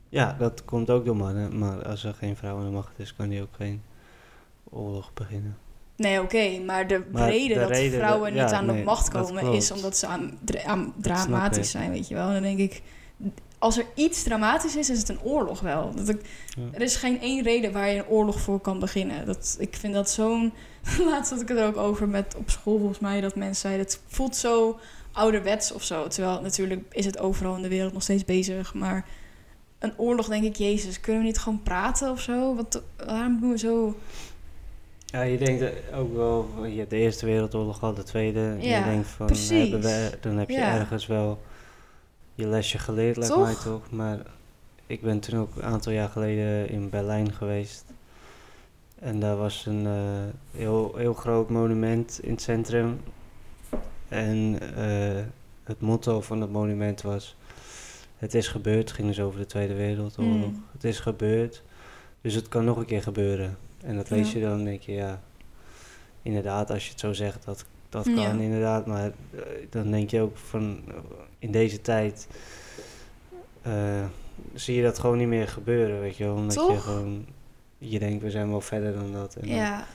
Ja, 0.10 0.36
dat 0.40 0.66
komt 0.66 0.90
ook 0.90 1.06
door 1.06 1.16
mannen. 1.16 1.58
Maar 1.58 1.86
als 1.88 2.04
er 2.04 2.14
geen 2.14 2.36
vrouw 2.36 2.58
aan 2.58 2.66
de 2.66 2.72
macht 2.72 3.00
is, 3.00 3.16
kan 3.16 3.30
die 3.30 3.42
ook 3.42 3.56
geen 3.58 3.82
oorlog 4.70 5.14
beginnen. 5.14 5.58
Nee, 5.96 6.22
oké, 6.22 6.60
maar 6.60 6.88
de 6.88 7.04
Maar 7.12 7.30
reden 7.30 7.54
de 7.54 7.60
dat 7.62 7.70
reden 7.70 8.00
vrouwen 8.00 8.34
dat- 8.34 8.42
niet 8.42 8.52
ja, 8.52 8.58
aan 8.58 8.68
de 8.68 8.84
macht 8.84 9.10
komen 9.10 9.54
is 9.54 9.72
omdat 9.72 9.98
ze 9.98 10.08
aan, 10.08 10.38
dramatisch 11.02 11.72
zijn, 11.72 11.92
weet 11.92 12.08
je 12.08 12.16
wel. 12.16 12.32
Dan 12.32 12.42
denk 12.42 12.60
ik, 12.60 12.82
als 13.62 13.78
er 13.78 13.86
iets 13.96 14.24
dramatisch 14.24 14.76
is, 14.76 14.90
is 14.90 15.00
het 15.00 15.10
een 15.10 15.22
oorlog 15.22 15.60
wel. 15.60 15.92
Dat 15.96 16.10
ik, 16.10 16.22
Ja. 16.56 16.62
Er 16.72 16.82
is 16.82 16.96
geen 16.96 17.22
één 17.22 17.44
reden 17.44 17.72
waar 17.72 17.90
je 17.90 17.98
een 17.98 18.08
oorlog 18.08 18.40
voor 18.40 18.60
kan 18.60 18.80
beginnen. 18.80 19.26
Dat, 19.26 19.56
ik 19.60 19.76
vind 19.76 19.94
dat 19.94 20.10
zo'n... 20.10 20.54
Laatst 21.10 21.32
had 21.32 21.42
ik 21.42 21.48
het 21.48 21.58
er 21.58 21.66
ook 21.68 21.78
over 21.78 22.08
met 22.08 22.36
op 22.38 22.50
school 22.50 22.78
volgens 22.78 23.00
mij... 23.00 23.22
dat 23.22 23.36
mensen 23.36 23.62
zeiden, 23.62 23.86
het 23.86 24.00
voelt 24.08 24.36
zo 24.36 24.80
ouderwets 25.12 25.72
of 25.72 25.84
zo. 25.84 26.08
Terwijl 26.08 26.42
natuurlijk 26.42 26.82
is 26.92 27.06
het 27.06 27.20
overal 27.20 27.56
in 27.56 27.62
de 27.62 27.68
wereld 27.68 27.94
nog 27.94 28.04
steeds 28.04 28.26
bezig. 28.26 28.74
Maar 28.74 29.06
een 29.80 29.94
oorlog 29.98 30.28
denk 30.28 30.44
ik, 30.44 30.56
jezus, 30.56 31.00
kunnen 31.00 31.22
we 31.22 31.28
niet 31.28 31.40
gewoon 31.40 31.64
praten 31.64 32.12
of 32.12 32.22
zo? 32.22 32.56
Wat, 32.56 32.82
waarom 33.06 33.40
doen 33.40 33.52
we 33.52 33.58
zo... 33.58 33.96
Ja, 35.06 35.22
je 35.22 35.38
denkt 35.38 35.64
ook 35.96 36.16
wel, 36.16 36.66
je 36.66 36.78
hebt 36.78 36.90
de 36.90 36.96
Eerste 36.98 37.26
Wereldoorlog 37.26 37.78
gehad, 37.80 37.96
de 37.96 38.04
Tweede. 38.04 38.56
Ja, 38.60 38.78
je 38.78 38.84
denkt 38.84 39.08
van, 39.08 39.26
precies. 39.26 39.70
hebben 39.70 39.82
we, 39.82 40.18
dan 40.22 40.38
heb 40.38 40.50
je 40.50 40.56
Ja. 40.56 40.76
ergens 40.76 41.08
wel 41.08 41.42
je 42.36 42.48
lesje 42.48 42.78
geleerd, 42.78 43.18
lijkt 43.18 43.34
Toch? 43.34 43.44
mij 43.44 43.56
toch. 43.64 43.92
Maar 43.92 44.20
ik 44.88 45.02
ben 45.02 45.20
toen 45.20 45.40
ook 45.40 45.56
een 45.56 45.64
aantal 45.64 45.92
jaar 45.92 46.10
geleden 46.10 46.70
in 46.70 46.90
Berlijn 46.90 47.34
geweest. 47.34 47.86
En 49.00 49.20
daar 49.20 49.38
was 49.38 49.66
een 49.66 49.86
eh, 49.86 50.60
heel, 50.60 50.94
heel 50.96 51.14
groot 51.14 51.50
monument 51.50 52.20
in 52.22 52.32
het 52.32 52.42
centrum. 52.42 53.02
En 54.08 54.60
eh, 54.76 55.24
het 55.64 55.82
motto 55.82 56.22
van 56.22 56.42
het 56.42 56.52
monument 56.52 57.02
was... 57.02 57.36
Het 58.18 58.34
is 58.34 58.48
gebeurd, 58.48 58.78
het 58.88 58.92
ging 58.92 59.08
dus 59.08 59.20
over 59.20 59.40
de 59.40 59.46
Tweede 59.46 59.74
Wereldoorlog. 59.74 60.52
Mm. 60.52 60.66
Het 60.72 60.84
is 60.84 61.00
gebeurd, 61.00 61.64
dus 62.22 62.34
het 62.34 62.48
kan 62.48 62.66
nog 62.66 62.78
een 62.78 62.86
keer 62.86 63.02
gebeuren. 63.02 63.58
En 63.84 63.96
dat 63.96 64.10
lees 64.10 64.32
Ja. 64.32 64.40
je 64.40 64.46
dan 64.46 64.60
en 64.60 64.66
denk 64.66 64.82
je, 64.82 64.92
ja... 64.92 65.22
Inderdaad, 66.22 66.72
als 66.72 66.84
je 66.86 66.92
het 66.92 67.00
zo 67.00 67.14
zegt, 67.14 67.46
dat, 67.46 67.66
dat 67.92 68.06
Ja. 68.06 68.14
kan 68.14 68.40
inderdaad. 68.40 68.86
Maar 68.86 69.06
eh, 69.06 69.42
dan 69.70 69.92
denk 69.92 70.10
je 70.10 70.22
ook 70.22 70.38
van... 70.38 70.82
eh, 70.88 70.94
In 71.40 71.52
deze 71.52 71.82
tijd... 71.82 72.28
eh, 73.62 74.06
zie 74.54 74.76
je 74.76 74.84
dat 74.84 75.00
gewoon 75.00 75.18
niet 75.18 75.28
meer 75.28 75.48
gebeuren, 75.48 76.00
weet 76.00 76.18
je 76.18 76.24
wel. 76.24 76.36
Omdat 76.36 76.54
je 76.72 76.80
gewoon... 76.80 77.26
Je 77.78 78.00
denkt, 78.00 78.24
we 78.24 78.30
zijn 78.32 78.50
wel 78.50 78.62
verder 78.62 78.94
dan 78.94 79.12
dat. 79.12 79.36
En 79.36 79.48
Ja, 79.48 79.86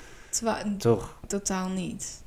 toch, 0.79 1.19
totaal 1.27 1.69
niet. 1.69 2.23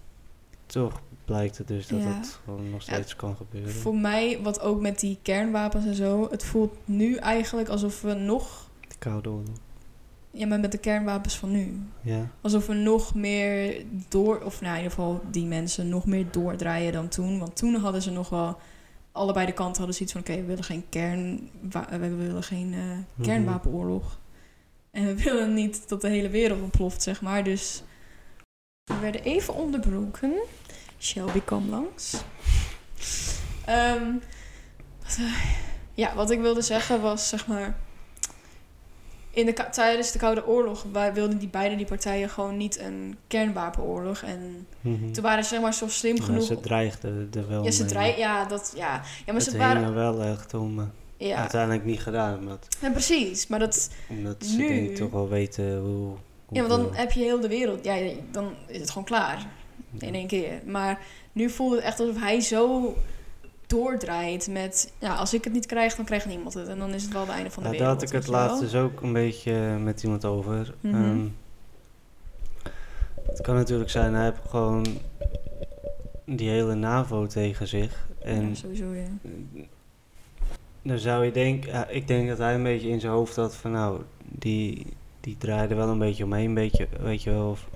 toch 0.65 1.01
blijkt 1.25 1.57
het 1.57 1.67
dus 1.67 1.87
dat 1.87 1.99
Ja. 2.01 2.07
het 2.17 2.39
gewoon 2.43 2.69
nog 2.69 2.85
Ja, 2.85 2.93
steeds 2.93 3.15
kan 3.15 3.35
gebeuren. 3.35 3.71
Voor 3.73 3.95
mij, 3.95 4.39
wat 4.41 4.61
ook 4.61 4.81
met 4.81 4.99
die 4.99 5.17
kernwapens 5.21 5.85
en 5.85 5.95
zo... 5.95 6.27
het 6.31 6.43
voelt 6.45 6.73
nu 6.85 7.15
eigenlijk 7.15 7.69
alsof 7.69 8.01
we 8.01 8.13
nog... 8.13 8.69
De 8.87 8.95
Koude 8.99 9.29
Oorlog. 9.29 9.55
Ja, 10.31 10.47
maar 10.47 10.59
met 10.59 10.71
de 10.71 10.77
kernwapens 10.77 11.37
van 11.37 11.51
nu... 11.51 11.79
Ja. 12.01 12.27
Alsof 12.41 12.67
we 12.67 12.73
nog 12.73 13.15
meer 13.15 13.83
door, 14.09 14.41
of 14.41 14.61
nou 14.61 14.73
in 14.75 14.81
ieder 14.81 14.95
geval 14.95 15.21
die 15.31 15.45
mensen 15.45 15.89
nog 15.89 16.05
meer 16.05 16.25
doordraaien 16.31 16.93
dan 16.93 17.07
toen. 17.07 17.39
Want 17.39 17.55
toen 17.55 17.75
hadden 17.75 18.01
ze 18.01 18.11
nog 18.11 18.29
wel, 18.29 18.57
allebei 19.11 19.45
de 19.45 19.51
kanten 19.51 19.77
hadden 19.77 19.95
zoiets 19.95 20.13
van: 20.13 20.21
oké, 20.21 20.35
we 20.35 20.43
willen 20.47 20.63
geen, 20.63 20.85
kern, 20.89 21.49
we 21.89 22.15
willen 22.15 22.43
geen 22.43 22.73
eh, 22.73 22.79
Mhm. 22.79 23.21
kernwapenoorlog. 23.27 24.19
En 24.91 25.05
we 25.05 25.23
willen 25.23 25.53
niet 25.53 25.89
dat 25.89 26.01
de 26.01 26.09
hele 26.09 26.29
wereld 26.29 26.61
ontploft, 26.61 27.01
zeg 27.01 27.21
maar. 27.21 27.43
Dus 27.43 27.83
we 28.83 28.99
werden 28.99 29.23
even 29.23 29.53
onderbroken. 29.53 30.33
Shelby 30.99 31.39
kwam 31.41 31.69
langs. 31.69 32.21
Ehm, 33.65 34.11
wat, 35.03 35.17
eh, 35.19 35.45
ja, 35.93 36.15
wat 36.15 36.31
ik 36.31 36.39
wilde 36.39 36.61
zeggen 36.61 37.01
was, 37.01 37.29
zeg 37.29 37.47
maar... 37.47 37.75
in 39.39 39.45
de, 39.45 39.65
tijdens 39.71 40.11
de 40.11 40.19
Koude 40.19 40.47
Oorlog 40.47 40.85
wij 40.91 41.13
wilden 41.13 41.37
die 41.37 41.47
beide 41.47 41.75
die 41.75 41.85
partijen 41.85 42.29
gewoon 42.29 42.57
niet 42.57 42.79
een 42.79 43.17
kernwapenoorlog. 43.27 44.21
En 44.21 44.67
Mhm. 44.81 45.11
toen 45.11 45.23
waren 45.23 45.43
ze 45.43 45.49
zeg 45.49 45.61
maar 45.61 45.73
zo 45.73 45.87
slim 45.87 46.15
Ja, 46.15 46.23
genoeg. 46.23 46.43
ze 46.43 46.59
dreigden 46.59 47.29
er 47.35 47.47
wel 47.47 47.63
ja, 47.63 47.71
ze 47.71 47.85
draaien, 47.85 48.17
ja, 48.17 48.45
dat, 48.45 48.73
ja. 48.75 48.93
ja, 48.93 49.01
maar 49.25 49.35
het 49.35 49.43
ze 49.43 49.57
waren, 49.57 49.93
wel 49.93 50.23
echt 50.23 50.53
om. 50.53 50.73
maar 50.73 50.89
ja, 51.17 51.37
Uiteindelijk 51.37 51.85
niet 51.85 51.99
gedaan, 51.99 52.39
omdat, 52.39 52.67
ja, 52.81 52.89
precies. 52.89 53.47
Maar 53.47 53.59
dat, 53.59 53.89
omdat 54.09 54.35
ze 54.45 54.57
Nu- 54.57 54.67
denk 54.67 54.89
ik 54.89 54.95
toch 54.95 55.11
wel 55.11 55.29
weten 55.29 55.79
hoe... 55.79 56.13
ja, 56.51 56.67
want 56.67 56.83
dan 56.83 56.95
heb 56.95 57.11
je 57.11 57.19
heel 57.19 57.39
de 57.39 57.47
wereld, 57.47 57.85
ja, 57.85 57.95
dan 58.31 58.53
is 58.67 58.79
het 58.79 58.89
gewoon 58.89 59.03
klaar 59.03 59.45
in 59.99 60.13
één 60.13 60.27
keer. 60.27 60.61
Maar 60.65 60.99
nu 61.31 61.49
voelde 61.49 61.75
het 61.75 61.83
echt 61.85 61.99
alsof 61.99 62.19
hij 62.19 62.41
zo 62.41 62.93
doordraait 63.69 64.47
met, 64.47 64.93
ja, 64.99 65.15
als 65.15 65.33
ik 65.33 65.43
het 65.43 65.53
niet 65.53 65.65
krijg, 65.65 65.95
dan 65.95 66.05
krijgt 66.05 66.25
niemand 66.25 66.53
het. 66.53 66.67
En 66.67 66.79
dan 66.79 66.93
is 66.93 67.03
het 67.03 67.11
wel 67.13 67.21
het 67.21 67.31
einde 67.31 67.51
van 67.51 67.63
de 67.63 67.69
Ja, 67.69 67.75
daar 67.75 67.85
wereld. 67.85 68.01
had 68.01 68.09
ik 68.11 68.17
het 68.17 68.27
laatst 68.27 68.59
dus 68.59 68.75
ook 68.75 69.01
een 69.01 69.13
beetje 69.13 69.77
met 69.77 70.03
iemand 70.03 70.25
over. 70.25 70.73
Mhm. 70.81 70.95
Ehm, 70.95 71.27
het 73.25 73.41
kan 73.41 73.55
natuurlijk 73.55 73.89
zijn, 73.89 74.13
hij 74.13 74.23
heeft 74.23 74.37
gewoon 74.49 74.85
die 76.25 76.49
hele 76.49 76.75
NAVO 76.75 77.25
tegen 77.27 77.67
zich. 77.67 78.07
En 78.21 78.47
ja, 78.47 78.55
sowieso, 78.55 78.93
ja. 78.93 79.07
dan 80.81 80.99
zou 80.99 81.25
je 81.25 81.31
denken, 81.31 81.95
ik 81.95 82.07
denk 82.07 82.27
dat 82.27 82.37
hij 82.37 82.55
een 82.55 82.63
beetje 82.63 82.89
in 82.89 82.99
zijn 82.99 83.13
hoofd 83.13 83.35
had 83.35 83.55
van 83.55 83.71
nou, 83.71 84.01
die, 84.23 84.85
die 85.19 85.37
draaide 85.37 85.75
wel 85.75 85.89
een 85.89 85.99
beetje 85.99 86.23
omheen, 86.23 86.47
een 86.47 86.53
beetje, 86.53 86.87
weet 86.99 87.23
je 87.23 87.29
wel, 87.29 87.49
of 87.49 87.67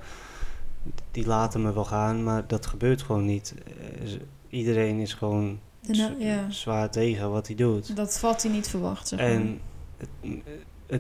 die 1.11 1.27
laten 1.27 1.61
me 1.61 1.73
wel 1.73 1.85
gaan, 1.85 2.23
maar 2.23 2.47
dat 2.47 2.65
gebeurt 2.65 3.01
gewoon 3.01 3.25
niet. 3.25 3.53
Eh, 3.65 4.11
Iedereen 4.49 4.99
is 4.99 5.13
gewoon 5.13 5.59
De 5.87 5.93
na- 5.95 6.25
ja. 6.25 6.49
zwaar 6.49 6.89
tegen 6.89 7.31
wat 7.31 7.47
hij 7.47 7.55
doet. 7.55 7.95
Dat 7.95 8.19
had 8.21 8.41
hij 8.43 8.51
niet 8.51 8.67
verwacht, 8.67 9.07
zeg 9.07 9.19
maar. 9.19 9.27
En 9.29 9.59
het, 9.97 10.09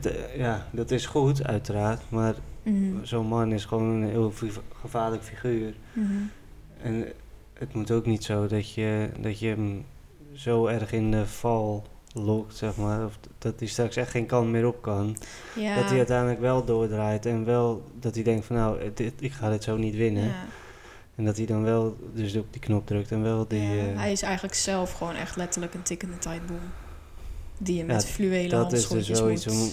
het, 0.03 0.15
ja, 0.37 0.67
dat 0.71 0.91
is 0.91 1.05
goed, 1.05 1.43
uiteraard. 1.47 2.01
Maar 2.09 2.33
Mhm. 2.63 3.05
zo'n 3.05 3.25
man 3.27 3.51
is 3.51 3.65
gewoon 3.65 3.89
een 3.89 4.09
heel 4.09 4.33
gevaarlijk 4.81 5.23
figuur. 5.23 5.73
Mhm. 5.93 6.11
En 6.81 7.05
het 7.53 7.73
moet 7.73 7.91
ook 7.91 8.05
niet 8.05 8.23
zo 8.23 8.47
dat 8.47 8.73
je, 8.73 9.09
dat 9.19 9.39
je 9.39 9.47
hem 9.47 9.85
zo 10.33 10.65
erg 10.65 10.91
in 10.91 11.11
de 11.11 11.27
val 11.27 11.83
lokt, 12.13 12.55
zeg 12.55 12.75
maar. 12.77 13.05
Of 13.05 13.17
dat 13.37 13.53
hij 13.59 13.67
straks 13.67 13.95
echt 13.95 14.09
geen 14.11 14.25
kant 14.25 14.49
meer 14.49 14.67
op 14.67 14.81
kan. 14.81 15.17
Ja. 15.55 15.75
Dat 15.75 15.89
hij 15.89 15.97
uiteindelijk 15.97 16.39
wel 16.39 16.65
doordraait 16.65 17.25
en 17.25 17.45
wel 17.45 17.83
dat 17.99 18.15
hij 18.15 18.23
denkt 18.23 18.45
van 18.45 18.55
nou, 18.55 18.91
dit, 18.93 19.13
ik 19.19 19.31
ga 19.31 19.49
dit 19.49 19.63
zo 19.63 19.77
niet 19.77 19.95
winnen. 19.95 20.23
Ja. 20.27 20.45
En 21.15 21.25
dat 21.25 21.37
hij 21.37 21.45
dan 21.45 21.63
wel 21.63 21.97
dus 22.13 22.35
op 22.35 22.47
die 22.51 22.61
knop 22.61 22.87
drukt 22.87 23.11
en 23.11 23.21
wel 23.21 23.47
die... 23.47 23.61
Ja, 23.61 23.87
eh, 23.87 23.97
hij 23.97 24.11
is 24.11 24.21
eigenlijk 24.21 24.55
zelf 24.55 24.91
gewoon 24.91 25.15
echt 25.15 25.35
letterlijk 25.35 25.73
een 25.73 25.81
tikkende 25.81 26.17
tijdbom. 26.17 26.59
Die 27.57 27.77
je 27.77 27.83
met 27.83 28.03
Ja, 28.03 28.07
fluwelen 28.07 28.49
dat 28.49 28.73
is 28.73 28.87
dus 28.87 29.09
wel 29.09 29.31
iets 29.31 29.47
om, 29.47 29.69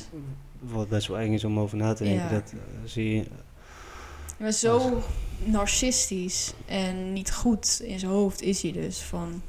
wat 0.58 0.88
best 0.88 1.06
wel 1.06 1.18
eng 1.18 1.32
is 1.32 1.44
om 1.44 1.58
over 1.58 1.76
na 1.76 1.92
te 1.92 2.04
denken. 2.04 2.24
Ja. 2.24 2.30
Dat 2.30 2.52
eh, 2.52 2.58
zie 2.84 3.14
je 3.14 3.24
Maar 4.36 4.52
zo 4.52 5.02
narcistisch 5.44 6.52
en 6.66 7.12
niet 7.12 7.32
goed 7.32 7.80
in 7.84 7.98
zijn 7.98 8.10
hoofd 8.10 8.42
is 8.42 8.62
hij 8.62 8.72
dus. 8.72 8.98
Van, 8.98 9.42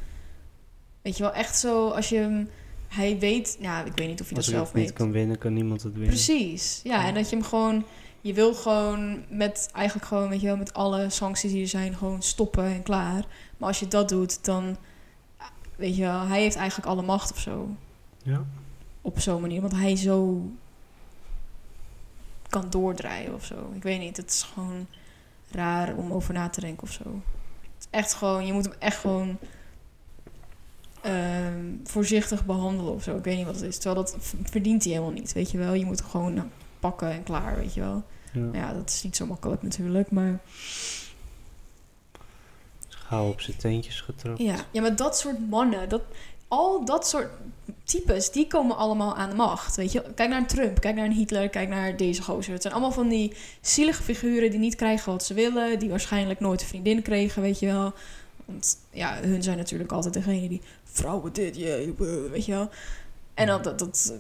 weet 1.01 1.17
je 1.17 1.23
wel, 1.23 1.33
echt 1.33 1.57
zo 1.57 1.89
als 1.89 2.09
je 2.09 2.17
hem... 2.17 2.49
Hij 2.87 3.19
weet... 3.19 3.57
Ja, 3.59 3.83
ik 3.83 3.91
weet 3.95 4.07
niet 4.07 4.21
of 4.21 4.25
hij 4.25 4.35
dat 4.35 4.45
Als 4.45 4.47
zelf 4.53 4.67
het 4.67 4.75
niet 4.75 4.85
weet. 4.85 4.93
kan 4.93 5.11
winnen, 5.11 5.37
kan 5.37 5.53
niemand 5.53 5.83
het 5.83 5.91
winnen. 5.91 6.09
Precies. 6.09 6.79
Ja, 6.83 7.07
en 7.07 7.13
dat 7.13 7.29
je 7.29 7.35
hem 7.35 7.45
gewoon... 7.45 7.85
Je 8.21 8.33
wil 8.33 8.53
gewoon 8.53 9.23
met 9.29 9.69
eigenlijk 9.73 10.07
gewoon, 10.07 10.29
weet 10.29 10.41
je 10.41 10.47
wel, 10.47 10.57
met 10.57 10.73
alle 10.73 11.09
sancties 11.09 11.51
die 11.51 11.61
er 11.61 11.67
zijn, 11.67 11.95
gewoon 11.95 12.21
stoppen 12.21 12.65
en 12.65 12.83
klaar. 12.83 13.25
Maar 13.57 13.67
als 13.67 13.79
je 13.79 13.87
dat 13.87 14.09
doet, 14.09 14.45
dan, 14.45 14.77
weet 15.75 15.95
je 15.95 16.01
wel, 16.01 16.27
hij 16.27 16.41
heeft 16.41 16.55
eigenlijk 16.55 16.89
alle 16.89 17.01
macht 17.01 17.31
of 17.31 17.39
zo. 17.39 17.69
Ja. 18.23 18.45
Op 19.01 19.19
zo'n 19.19 19.41
manier. 19.41 19.61
Want 19.61 19.73
hij 19.73 19.95
zo 19.95 20.49
kan 22.49 22.69
doordraaien 22.69 23.33
of 23.33 23.45
zo. 23.45 23.71
Ik 23.75 23.83
weet 23.83 23.99
niet. 23.99 24.17
Het 24.17 24.29
is 24.29 24.43
gewoon 24.43 24.87
raar 25.51 25.95
om 25.95 26.11
over 26.11 26.33
na 26.33 26.49
te 26.49 26.61
denken 26.61 26.83
of 26.83 26.91
zo. 26.91 27.03
Het 27.03 27.79
is 27.79 27.87
echt 27.89 28.13
gewoon, 28.13 28.45
je 28.45 28.53
moet 28.53 28.65
hem 28.65 28.75
echt 28.79 28.97
gewoon 28.97 29.37
ehm, 31.01 31.65
voorzichtig 31.83 32.45
behandelen 32.45 32.93
of 32.93 33.03
zo. 33.03 33.17
Ik 33.17 33.23
weet 33.23 33.37
niet 33.37 33.45
wat 33.45 33.55
het 33.55 33.63
is. 33.63 33.77
Terwijl 33.77 33.95
dat 33.95 34.17
verdient 34.43 34.83
hij 34.83 34.93
helemaal 34.93 35.13
niet, 35.13 35.33
weet 35.33 35.51
je 35.51 35.57
wel. 35.57 35.73
Je 35.73 35.85
moet 35.85 36.01
gewoon 36.01 36.33
nou, 36.33 36.47
pakken 36.81 37.11
en 37.11 37.23
klaar, 37.23 37.55
weet 37.55 37.73
je 37.73 37.79
wel. 37.79 38.03
Ja. 38.33 38.41
Maar 38.41 38.59
ja, 38.59 38.73
dat 38.73 38.89
is 38.89 39.03
niet 39.03 39.15
zo 39.15 39.25
makkelijk 39.25 39.61
natuurlijk, 39.61 40.11
maar... 40.11 40.39
Gauw 42.89 43.29
op 43.29 43.41
zijn 43.41 43.57
teentjes 43.57 44.01
getrapt. 44.01 44.39
Ja, 44.39 44.55
ja 44.71 44.81
maar 44.81 44.95
dat 44.95 45.17
soort 45.17 45.49
mannen, 45.49 45.89
dat, 45.89 46.01
al 46.47 46.85
dat 46.85 47.07
soort 47.07 47.29
types, 47.83 48.31
die 48.31 48.47
komen 48.47 48.77
allemaal 48.77 49.15
aan 49.15 49.29
de 49.29 49.35
macht. 49.35 49.75
Weet 49.75 49.91
je? 49.91 50.01
Kijk 50.15 50.29
naar 50.29 50.39
een 50.39 50.47
Trump, 50.47 50.79
kijk 50.79 50.95
naar 50.95 51.05
een 51.05 51.11
Hitler, 51.11 51.49
kijk 51.49 51.69
naar 51.69 51.97
deze 51.97 52.21
gozer. 52.21 52.53
Het 52.53 52.61
zijn 52.61 52.73
allemaal 52.73 52.91
van 52.91 53.07
die 53.07 53.33
zielige 53.61 54.03
figuren 54.03 54.49
die 54.49 54.59
niet 54.59 54.75
krijgen 54.75 55.11
wat 55.11 55.23
ze 55.23 55.33
willen, 55.33 55.79
die 55.79 55.89
waarschijnlijk 55.89 56.39
nooit 56.39 56.61
een 56.61 56.67
vriendin 56.67 57.01
kregen, 57.01 57.41
weet 57.41 57.59
je 57.59 57.65
wel. 57.65 57.93
Want 58.45 58.77
ja, 58.89 59.19
hun 59.21 59.43
zijn 59.43 59.57
natuurlijk 59.57 59.91
altijd 59.91 60.13
degene 60.13 60.47
die 60.47 60.61
vrouwen 60.83 61.33
dit, 61.33 61.55
je, 61.55 61.93
weet 62.31 62.45
je 62.45 62.51
wel. 62.51 62.69
En 63.33 63.47
dat, 63.47 63.63
dat, 63.63 64.13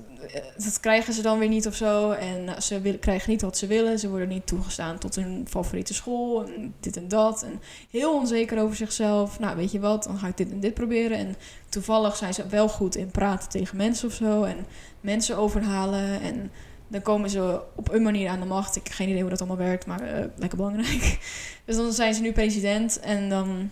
dat 0.57 0.79
krijgen 0.79 1.13
ze 1.13 1.21
dan 1.21 1.39
weer 1.39 1.47
niet 1.47 1.67
of 1.67 1.75
zo. 1.75 2.11
En 2.11 2.61
ze 2.61 2.97
krijgen 2.99 3.29
niet 3.29 3.41
wat 3.41 3.57
ze 3.57 3.67
willen. 3.67 3.99
Ze 3.99 4.09
worden 4.09 4.27
niet 4.27 4.47
toegestaan 4.47 4.97
tot 4.97 5.15
hun 5.15 5.45
favoriete 5.49 5.93
school. 5.93 6.45
En 6.45 6.73
dit 6.79 6.97
en 6.97 7.07
dat. 7.07 7.43
En 7.43 7.61
heel 7.89 8.13
onzeker 8.13 8.61
over 8.61 8.75
zichzelf. 8.75 9.39
Nou, 9.39 9.55
weet 9.55 9.71
je 9.71 9.79
wat, 9.79 10.03
dan 10.03 10.17
ga 10.17 10.27
ik 10.27 10.37
dit 10.37 10.51
en 10.51 10.59
dit 10.59 10.73
proberen. 10.73 11.17
En 11.17 11.35
toevallig 11.69 12.15
zijn 12.15 12.33
ze 12.33 12.47
wel 12.47 12.69
goed 12.69 12.95
in 12.95 13.11
praten 13.11 13.49
tegen 13.49 13.77
mensen 13.77 14.07
of 14.07 14.13
zo. 14.13 14.43
En 14.43 14.65
mensen 15.01 15.37
overhalen. 15.37 16.21
En 16.21 16.51
dan 16.87 17.01
komen 17.01 17.29
ze 17.29 17.61
op 17.75 17.91
een 17.91 18.03
manier 18.03 18.29
aan 18.29 18.39
de 18.39 18.45
macht. 18.45 18.75
Ik 18.75 18.83
heb 18.83 18.93
geen 18.93 19.09
idee 19.09 19.21
hoe 19.21 19.29
dat 19.29 19.39
allemaal 19.39 19.57
werkt, 19.57 19.85
maar 19.85 20.01
eh, 20.01 20.25
lekker 20.35 20.57
belangrijk. 20.57 21.19
Dus 21.65 21.75
dan 21.75 21.93
zijn 21.93 22.13
ze 22.13 22.21
nu 22.21 22.31
president. 22.31 22.99
En 22.99 23.29
dan 23.29 23.69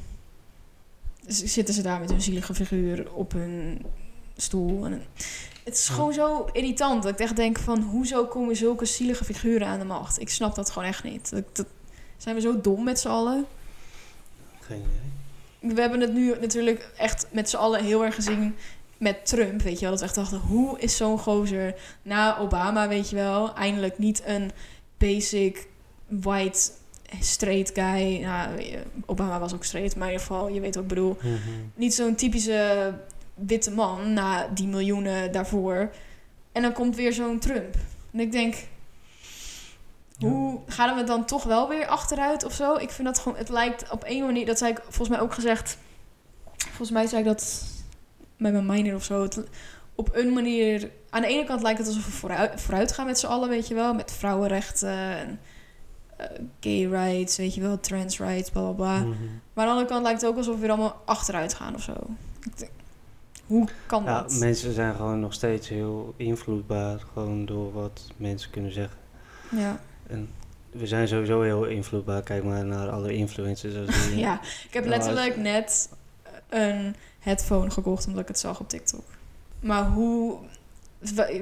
zitten 1.28 1.74
ze 1.74 1.82
daar 1.82 2.00
met 2.00 2.10
hun 2.10 2.22
zielige 2.22 2.54
figuur 2.54 3.14
op 3.14 3.32
hun 3.32 3.82
stoel. 4.42 4.86
En 4.86 5.06
het 5.64 5.74
is 5.74 5.90
gewoon 5.90 6.14
zo 6.14 6.50
irritant. 6.52 7.04
Dat 7.04 7.12
ik 7.12 7.20
echt 7.20 7.36
denk 7.36 7.60
van, 7.60 7.82
hoezo 7.82 8.26
komen 8.26 8.56
zulke 8.56 8.86
zielige 8.86 9.24
figuren 9.24 9.68
aan 9.68 9.80
de 9.80 9.86
macht? 9.86 10.20
Ik 10.20 10.30
snap 10.30 10.56
dat 10.56 10.70
gewoon 10.70 10.88
echt 10.88 11.04
niet. 11.04 11.30
Dat, 11.30 11.56
dat, 11.56 11.66
zijn 12.18 12.36
we 12.36 12.42
zo 12.42 12.62
dom 12.62 12.84
met 12.84 13.00
z'n 13.00 13.08
allen? 13.08 13.46
Geen 14.60 14.78
idee. 14.78 15.74
We 15.74 15.82
hebben 15.82 16.00
het 16.00 16.14
nu 16.14 16.36
natuurlijk 16.40 16.92
echt 16.98 17.28
met 17.32 17.50
z'n 17.50 17.58
allen 17.58 17.84
heel 17.84 18.06
erg 18.06 18.16
gezien 18.16 18.56
met 18.98 19.26
Trump, 19.26 19.62
weet 19.62 19.80
je 19.80 19.82
wel. 19.82 19.90
Dat 19.90 20.00
we 20.00 20.06
echt 20.06 20.16
dachten, 20.16 20.40
hoe 20.40 20.80
is 20.80 20.98
zo'n 20.98 21.20
gozer 21.20 21.76
na 22.02 22.38
Obama, 22.38 22.88
weet 22.88 23.10
je 23.10 23.16
wel, 23.16 23.56
eindelijk 23.56 23.98
niet 23.98 24.22
een 24.26 24.52
basic 24.98 25.68
white 26.08 26.72
straight 27.20 27.72
guy. 27.74 28.22
Nou, 28.22 28.62
Obama 29.06 29.40
was 29.40 29.54
ook 29.54 29.64
straight, 29.64 29.96
maar 29.96 30.08
in 30.08 30.14
ieder 30.14 30.28
geval, 30.28 30.48
je 30.48 30.60
weet 30.60 30.76
wat 30.76 30.84
ik 30.84 30.90
bedoel. 30.90 31.18
Mhm. 31.22 31.38
Niet 31.76 31.94
zo'n 31.94 32.16
typische 32.16 32.94
witte 33.46 33.72
man 33.72 34.14
na 34.14 34.48
die 34.48 34.68
miljoenen 34.68 35.32
daarvoor. 35.32 35.92
En 36.52 36.62
dan 36.62 36.74
komt 36.74 36.96
weer 36.96 37.14
zo'n 37.14 37.40
Trump. 37.40 37.76
En 38.12 38.20
ik 38.20 38.32
denk, 38.32 38.56
hoe 40.20 40.60
gaan 40.68 40.96
we 40.96 41.04
dan 41.04 41.26
toch 41.26 41.44
wel 41.44 41.70
weer 41.70 41.88
achteruit 41.88 42.44
of 42.44 42.54
zo? 42.54 42.76
Ik 42.76 42.90
vind 42.90 43.08
dat 43.08 43.20
gewoon, 43.20 43.38
het 43.38 43.50
lijkt 43.50 43.92
op 43.92 44.04
een 44.06 44.26
manier, 44.26 44.46
dat 44.46 44.58
zei 44.58 44.72
ik 44.72 44.82
volgens 44.84 45.10
mij 45.10 45.20
ook 45.20 45.34
gezegd. 45.34 45.78
Volgens 46.58 46.92
mij 46.92 47.08
zei 47.08 47.22
ik 47.22 47.28
dat 47.28 47.64
met 48.38 48.54
mijn 48.54 48.66
minor 48.66 48.96
of 48.96 49.04
zo. 49.04 49.22
Het, 49.22 49.44
op 49.96 50.16
een 50.16 50.34
manier, 50.34 50.92
aan 51.10 51.22
de 51.22 51.28
ene 51.28 51.44
kant 51.44 51.62
lijkt 51.62 51.80
het 51.80 51.88
alsof 51.88 52.06
we 52.06 52.12
vooruit, 52.12 52.62
vooruit 52.62 52.92
gaan 52.92 53.06
met 53.06 53.20
z'n 53.20 53.26
allen, 53.26 53.50
weet 53.50 53.68
je 53.68 53.74
wel. 53.74 53.94
Met 53.94 54.12
vrouwenrechten 54.12 55.18
en 55.18 55.40
eh, 56.18 56.26
gay 56.60 56.86
rights, 56.86 57.38
weet 57.38 57.56
je 57.56 57.62
wel, 57.62 57.80
trans 57.80 58.20
rights, 58.20 58.50
bla 58.50 58.62
bla 58.62 58.72
bla. 58.72 58.98
Mhm. 58.98 59.10
Maar 59.54 59.66
aan 59.66 59.66
de 59.66 59.72
andere 59.72 59.86
kant 59.86 60.04
lijkt 60.04 60.22
het 60.22 60.30
ook 60.30 60.38
alsof 60.38 60.56
we 60.56 60.62
weer 60.62 60.70
allemaal 60.70 61.02
achteruit 61.06 61.54
gaan 61.54 61.76
of 61.76 61.82
zo. 61.82 61.94
Ik 62.42 62.58
denk, 62.58 62.72
hoe 63.50 63.68
kan 63.86 64.04
Ja, 64.04 64.22
dat? 64.22 64.34
mensen 64.40 64.74
zijn 64.74 64.96
gewoon 64.96 65.20
nog 65.20 65.34
steeds 65.34 65.68
heel 65.70 66.14
invloedbaar, 66.18 67.00
gewoon 67.14 67.46
door 67.46 67.74
wat 67.74 68.02
mensen 68.18 68.52
kunnen 68.52 68.72
zeggen. 68.74 68.98
Ja. 69.52 69.80
En 70.08 70.30
we 70.72 70.88
zijn 70.88 71.08
sowieso 71.08 71.42
heel 71.42 71.66
invloedbaar. 71.66 72.22
Kijk 72.24 72.44
maar 72.44 72.66
naar 72.66 72.90
alle 72.90 73.14
influencers. 73.14 73.76
Als 73.88 74.08
die, 74.10 74.18
ja, 74.18 74.40
ik 74.68 74.74
heb 74.74 74.84
Ja, 74.84 74.90
letterlijk 74.90 75.38
net 75.38 75.90
een 76.50 76.96
headphone 77.20 77.70
gekocht 77.70 78.08
omdat 78.08 78.22
ik 78.22 78.28
het 78.28 78.40
zag 78.40 78.60
op 78.60 78.70
TikTok. 78.70 79.04
Maar 79.60 79.86
hoe... 79.86 80.38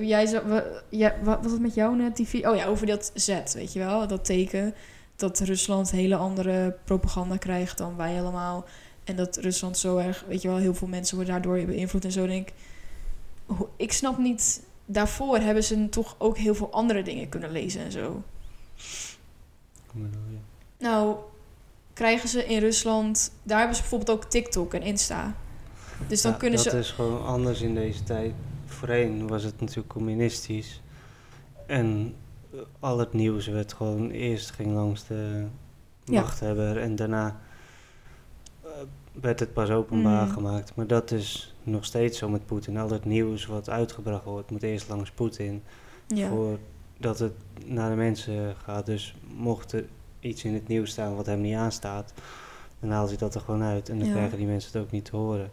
Jij, 0.01 0.41
ja, 0.89 1.15
wat 1.23 1.39
was 1.43 1.51
het 1.51 1.61
met 1.61 1.73
jou 1.75 1.95
net? 1.95 2.15
Die, 2.15 2.27
vi- 2.27 2.47
oh 2.47 2.55
ja, 2.55 2.65
over 2.65 2.85
dat 2.87 3.11
Z, 3.13 3.27
weet 3.53 3.73
je 3.73 3.79
wel? 3.79 4.07
Dat 4.07 4.25
teken 4.25 4.73
dat 5.15 5.39
Rusland 5.39 5.91
hele 5.91 6.15
andere 6.15 6.75
propaganda 6.83 7.37
krijgt 7.37 7.77
dan 7.77 7.95
wij 7.95 8.19
allemaal. 8.21 8.65
En 9.07 9.15
dat 9.15 9.37
Rusland 9.37 9.77
zo 9.77 9.97
erg, 9.97 10.23
weet 10.27 10.41
je 10.41 10.47
wel, 10.47 10.57
heel 10.57 10.75
veel 10.75 10.87
mensen 10.87 11.15
worden 11.15 11.33
daardoor 11.33 11.65
beïnvloed 11.65 12.05
en 12.05 12.11
zo. 12.11 12.27
Denk 12.27 12.47
ik, 12.47 12.53
ik 13.75 13.93
snap 13.93 14.17
niet... 14.17 14.63
Daarvoor 14.85 15.37
hebben 15.37 15.63
ze 15.63 15.89
toch 15.89 16.15
ook 16.17 16.37
heel 16.37 16.55
veel 16.55 16.71
andere 16.71 17.03
dingen 17.03 17.29
kunnen 17.29 17.51
lezen 17.51 17.81
en 17.81 17.91
zo. 17.91 18.23
Nou, 20.77 21.15
krijgen 21.93 22.29
ze 22.29 22.45
in 22.45 22.59
Rusland... 22.59 23.31
Daar 23.43 23.57
hebben 23.57 23.75
ze 23.75 23.81
bijvoorbeeld 23.81 24.17
ook 24.17 24.29
TikTok 24.29 24.73
en 24.73 24.81
Insta. 24.81 25.35
Dus 26.07 26.21
dan 26.21 26.31
Ja, 26.31 26.37
kunnen 26.37 26.63
dat 26.63 26.71
ze... 26.71 26.79
is 26.79 26.91
gewoon 26.91 27.25
anders 27.25 27.61
in 27.61 27.75
deze 27.75 28.03
tijd. 28.03 28.33
Voorheen 28.65 29.27
was 29.27 29.43
het 29.43 29.59
natuurlijk 29.59 29.87
communistisch. 29.87 30.81
En 31.65 32.15
al 32.79 32.99
het 32.99 33.13
nieuws 33.13 33.47
werd 33.47 33.73
gewoon 33.73 34.09
eerst 34.09 34.51
ging 34.51 34.73
langs 34.73 35.07
de 35.07 35.45
Ja. 36.03 36.21
machthebber 36.21 36.77
en 36.77 36.95
daarna 36.95 37.39
werd 39.21 39.39
het 39.39 39.53
pas 39.53 39.69
openbaar 39.69 40.25
Mm. 40.25 40.31
gemaakt. 40.33 40.75
Maar 40.75 40.87
dat 40.87 41.11
is 41.11 41.55
nog 41.63 41.85
steeds 41.85 42.17
zo 42.17 42.29
met 42.29 42.45
Poetin. 42.45 42.77
Al 42.77 42.89
het 42.89 43.05
nieuws 43.05 43.45
wat 43.45 43.69
uitgebracht 43.69 44.23
wordt, 44.23 44.51
moet 44.51 44.63
eerst 44.63 44.89
langs 44.89 45.11
Poetin 45.11 45.63
Ja. 46.07 46.27
voordat 46.29 47.19
het 47.19 47.33
naar 47.65 47.89
de 47.89 47.95
mensen 47.95 48.55
gaat. 48.63 48.85
Dus 48.85 49.15
mocht 49.35 49.71
er 49.71 49.85
iets 50.19 50.43
in 50.43 50.53
het 50.53 50.67
nieuws 50.67 50.91
staan 50.91 51.15
wat 51.15 51.25
hem 51.25 51.41
niet 51.41 51.55
aanstaat, 51.55 52.13
dan 52.79 52.89
haalt 52.89 53.09
hij 53.09 53.17
dat 53.17 53.35
er 53.35 53.41
gewoon 53.41 53.63
uit 53.63 53.89
en 53.89 53.97
dan 53.99 54.07
Ja. 54.07 54.13
krijgen 54.13 54.37
die 54.37 54.47
mensen 54.47 54.71
het 54.73 54.81
ook 54.81 54.91
niet 54.91 55.05
te 55.05 55.15
horen. 55.15 55.51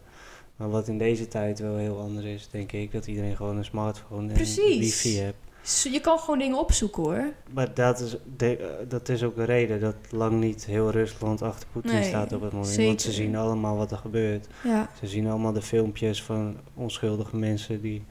Maar 0.56 0.70
wat 0.70 0.88
in 0.88 0.98
deze 0.98 1.28
tijd 1.28 1.58
wel 1.58 1.76
heel 1.76 2.00
anders 2.00 2.26
is, 2.26 2.48
denk 2.50 2.72
ik, 2.72 2.92
dat 2.92 3.06
iedereen 3.06 3.36
gewoon 3.36 3.56
een 3.56 3.64
smartphone 3.64 4.28
en 4.28 4.34
Precies. 4.34 4.78
wifi 4.78 5.16
heeft. 5.18 5.36
Je 5.64 6.00
kan 6.00 6.18
gewoon 6.18 6.38
dingen 6.38 6.58
opzoeken 6.58 7.02
hoor. 7.02 7.32
Maar 7.52 7.74
dat 7.74 8.00
is, 8.00 8.16
de, 8.36 8.56
eh, 8.56 8.66
dat 8.88 9.08
is 9.08 9.22
ook 9.22 9.36
de 9.36 9.44
reden 9.44 9.80
dat 9.80 9.94
lang 10.10 10.40
niet 10.40 10.64
heel 10.64 10.90
Rusland 10.90 11.42
achter 11.42 11.68
Poetin 11.72 11.92
Nee, 11.92 12.04
staat 12.04 12.32
op 12.32 12.40
het 12.42 12.52
moment. 12.52 12.76
Want 12.76 13.02
ze 13.02 13.12
zien 13.12 13.36
allemaal 13.36 13.76
wat 13.76 13.90
er 13.90 13.96
gebeurt. 13.98 14.46
Ja. 14.64 14.88
Ze 15.00 15.06
zien 15.06 15.26
allemaal 15.26 15.52
de 15.52 15.62
filmpjes 15.62 16.22
van 16.22 16.56
onschuldige 16.74 17.36
mensen 17.36 17.80
die 17.80 18.04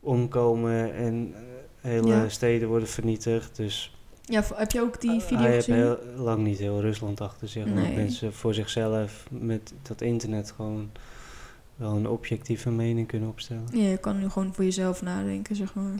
omkomen 0.00 0.94
en 0.94 1.34
eh, 1.34 1.90
hele 1.90 2.06
Ja. 2.08 2.28
steden 2.28 2.68
worden 2.68 2.88
vernietigd. 2.88 3.56
Dus 3.56 3.96
ja, 4.24 4.42
heb 4.54 4.70
je 4.70 4.80
ook 4.80 5.00
die 5.00 5.20
video 5.20 5.38
hij 5.38 5.50
heeft 5.52 5.64
gezien? 5.64 5.80
heel 5.80 5.98
lang 6.16 6.42
niet 6.42 6.58
heel 6.58 6.80
Rusland 6.80 7.20
achter 7.20 7.48
zich. 7.48 7.64
Nee. 7.64 7.96
mensen 7.96 8.32
voor 8.32 8.54
zichzelf 8.54 9.26
met 9.30 9.72
dat 9.82 10.00
internet 10.00 10.52
gewoon 10.56 10.90
wel 11.82 11.96
een 11.96 12.08
objectieve 12.08 12.70
mening 12.70 13.06
kunnen 13.08 13.28
opstellen. 13.28 13.64
Ja, 13.72 13.88
je 13.88 13.96
kan 13.98 14.18
nu 14.18 14.28
gewoon 14.28 14.54
voor 14.54 14.64
jezelf 14.64 15.02
nadenken, 15.02 15.56
zeg 15.56 15.74
maar. 15.74 15.94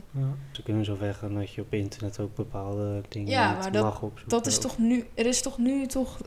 Ze 0.51 0.63
kunnen 0.63 0.85
zo 0.85 0.97
gaan 0.99 1.33
dat 1.33 1.51
je 1.51 1.61
op 1.61 1.73
internet 1.73 2.19
ook 2.19 2.35
bepaalde 2.35 3.01
dingen 3.09 3.29
Ja, 3.29 3.53
maar 3.57 3.71
dat- 3.71 3.83
mag 3.83 4.01
opzoeken. 4.01 4.29
Dat 4.29 4.45
is 4.45 4.57
toch 4.57 4.77
nu... 4.77 5.05
Er 5.13 5.25
is 5.25 5.41
toch 5.41 5.57
nu 5.57 5.85
toch... 5.85 6.19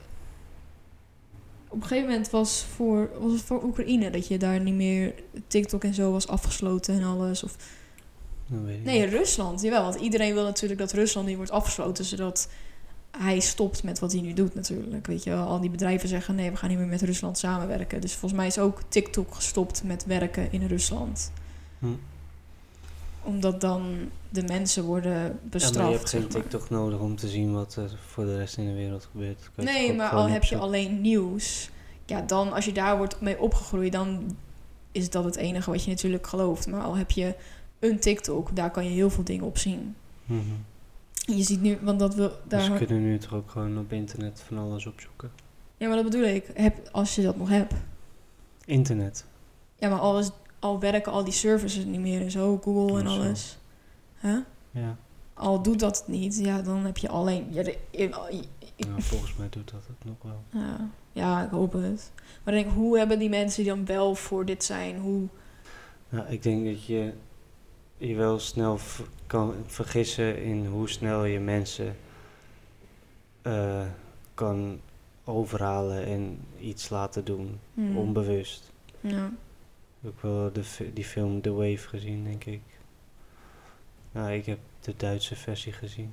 Op 1.68 1.82
een 1.82 1.88
gegeven 1.88 2.08
moment 2.08 2.30
was, 2.30 2.64
voor, 2.74 3.10
was 3.20 3.32
het 3.32 3.42
voor 3.42 3.64
Oekraïne 3.64 4.10
dat 4.10 4.26
je 4.26 4.38
daar 4.38 4.60
niet 4.60 4.74
meer... 4.74 5.14
TikTok 5.46 5.84
en 5.84 5.94
zo 5.94 6.12
was 6.12 6.28
afgesloten 6.28 6.94
en 6.94 7.04
alles. 7.04 7.42
Of, 7.42 7.56
Dat 8.46 8.60
weet 8.60 8.76
ik 8.78 8.84
nee, 8.84 9.00
niet. 9.00 9.10
Rusland. 9.10 9.60
Jawel, 9.60 9.82
want 9.82 9.94
iedereen 9.94 10.34
wil 10.34 10.44
natuurlijk 10.44 10.80
dat 10.80 10.92
Rusland 10.92 11.26
niet 11.26 11.36
wordt 11.36 11.50
afgesloten... 11.50 12.04
zodat 12.04 12.48
hij 13.18 13.40
stopt 13.40 13.82
met 13.82 13.98
wat 13.98 14.12
hij 14.12 14.20
nu 14.20 14.32
doet 14.32 14.54
natuurlijk. 14.54 15.06
Weet 15.06 15.24
je 15.24 15.34
al 15.34 15.60
die 15.60 15.70
bedrijven 15.70 16.08
zeggen... 16.08 16.34
nee, 16.34 16.50
we 16.50 16.56
gaan 16.56 16.68
niet 16.68 16.78
meer 16.78 16.86
met 16.86 17.02
Rusland 17.02 17.38
samenwerken. 17.38 18.00
Dus 18.00 18.12
volgens 18.12 18.32
mij 18.40 18.46
is 18.46 18.58
ook 18.58 18.80
TikTok 18.88 19.34
gestopt 19.34 19.82
met 19.84 20.04
werken 20.04 20.52
in 20.52 20.66
Rusland. 20.66 21.32
Hm. 21.78 21.86
Omdat 23.22 23.60
dan 23.60 24.10
de 24.28 24.42
mensen 24.42 24.84
worden 24.84 25.12
Ja, 25.12 25.18
maar 25.22 25.32
bestraft. 25.42 25.90
je 25.90 25.96
hebt 25.96 26.10
geen 26.10 26.20
maar. 26.20 26.30
TikTok 26.30 26.70
nodig 26.70 26.98
om 26.98 27.16
te 27.16 27.28
zien 27.28 27.52
wat 27.52 27.74
er 27.76 27.90
voor 28.06 28.24
de 28.24 28.36
rest 28.36 28.56
in 28.56 28.66
de 28.66 28.74
wereld 28.74 29.08
gebeurt. 29.10 29.50
Nee, 29.54 29.94
maar 29.94 30.10
al 30.10 30.28
heb 30.28 30.44
je 30.44 30.56
alleen 30.56 31.00
nieuws. 31.00 31.70
Ja, 32.04 32.20
dan 32.20 32.52
als 32.52 32.64
je 32.64 32.72
daar 32.72 32.96
wordt 32.96 33.20
mee 33.20 33.40
opgegroeid, 33.40 33.92
dan 33.92 34.36
is 34.92 35.10
dat 35.10 35.24
het 35.24 35.36
enige 35.36 35.70
wat 35.70 35.84
je 35.84 35.90
natuurlijk 35.90 36.26
gelooft. 36.26 36.66
Maar 36.66 36.82
al 36.82 36.96
heb 36.96 37.10
je 37.10 37.34
een 37.78 37.98
TikTok, 37.98 38.56
daar 38.56 38.70
kan 38.70 38.84
je 38.84 38.90
heel 38.90 39.10
veel 39.10 39.24
dingen 39.24 39.44
op 39.44 39.58
zien. 39.58 39.94
Mhm. 40.24 40.40
Je 41.26 41.42
ziet 41.42 41.60
nu, 41.60 41.78
want 41.82 41.98
dat 41.98 42.12
Dus 42.16 42.30
daar. 42.48 42.60
ze 42.60 42.72
kunnen 42.72 43.02
nu 43.02 43.18
toch 43.18 43.34
ook 43.34 43.50
gewoon 43.50 43.78
op 43.78 43.92
internet 43.92 44.40
van 44.46 44.58
alles 44.58 44.86
opzoeken. 44.86 45.30
Ja, 45.76 45.86
maar 45.86 45.96
dat 45.96 46.04
bedoel 46.04 46.24
ik. 46.26 46.50
Heb, 46.54 46.88
als 46.92 47.14
je 47.14 47.22
dat 47.22 47.36
nog 47.36 47.48
hebt. 47.48 47.74
Internet. 48.64 49.24
Ja, 49.78 49.88
maar 49.88 49.98
alles, 49.98 50.30
al 50.58 50.80
werken 50.80 51.12
al 51.12 51.24
die 51.24 51.32
services 51.32 51.84
niet 51.84 52.00
meer 52.00 52.20
en 52.20 52.30
zo, 52.30 52.58
Google 52.62 52.98
en 53.00 53.06
Oh, 53.06 53.12
alles. 53.12 53.58
Huh? 54.20 54.36
Ja. 54.70 54.96
Al 55.34 55.62
doet 55.62 55.80
dat 55.80 56.04
niet, 56.06 56.38
ja, 56.38 56.62
dan 56.62 56.84
heb 56.84 56.96
je 56.96 57.08
alleen. 57.08 57.46
Ja, 57.50 57.62
de- 57.62 57.78
Nou, 58.76 59.02
volgens 59.02 59.36
mij 59.36 59.46
doet 59.50 59.70
dat 59.70 59.82
het 59.86 60.04
nog 60.04 60.16
wel. 60.22 60.42
ja, 60.62 60.88
ja, 61.12 61.44
ik 61.44 61.50
hoop 61.50 61.72
het. 61.72 62.12
Maar 62.44 62.54
denk, 62.54 62.70
hoe 62.72 62.98
hebben 62.98 63.18
die 63.18 63.28
mensen 63.28 63.62
die 63.64 63.72
dan 63.72 63.84
wel 63.86 64.14
voor 64.14 64.44
dit 64.44 64.64
zijn, 64.64 64.98
hoe. 64.98 65.26
Nou, 66.08 66.26
ik 66.28 66.42
denk 66.42 66.64
dat 66.64 66.84
je 66.84 67.12
je 67.96 68.14
wel 68.14 68.38
snel 68.38 68.78
kan 69.26 69.54
vergissen 69.66 70.42
in 70.42 70.66
hoe 70.66 70.88
snel 70.88 71.24
je 71.24 71.40
mensen 71.40 71.96
eh, 73.42 73.86
kan 74.34 74.80
overhalen 75.24 76.04
en 76.04 76.38
iets 76.60 76.88
laten 76.88 77.24
doen, 77.24 77.60
hmm, 77.74 77.96
onbewust. 77.96 78.72
ja. 79.00 79.30
Ook 80.04 80.20
wel 80.20 80.52
de, 80.52 80.92
die 80.92 81.04
film 81.04 81.40
The 81.40 81.52
Wave 81.52 81.88
gezien, 81.88 82.24
denk 82.24 82.44
ik. 82.44 82.60
Nou, 84.12 84.32
ik 84.32 84.46
heb 84.46 84.58
de 84.80 84.94
Duitse 84.96 85.36
versie 85.36 85.72
gezien. 85.72 86.12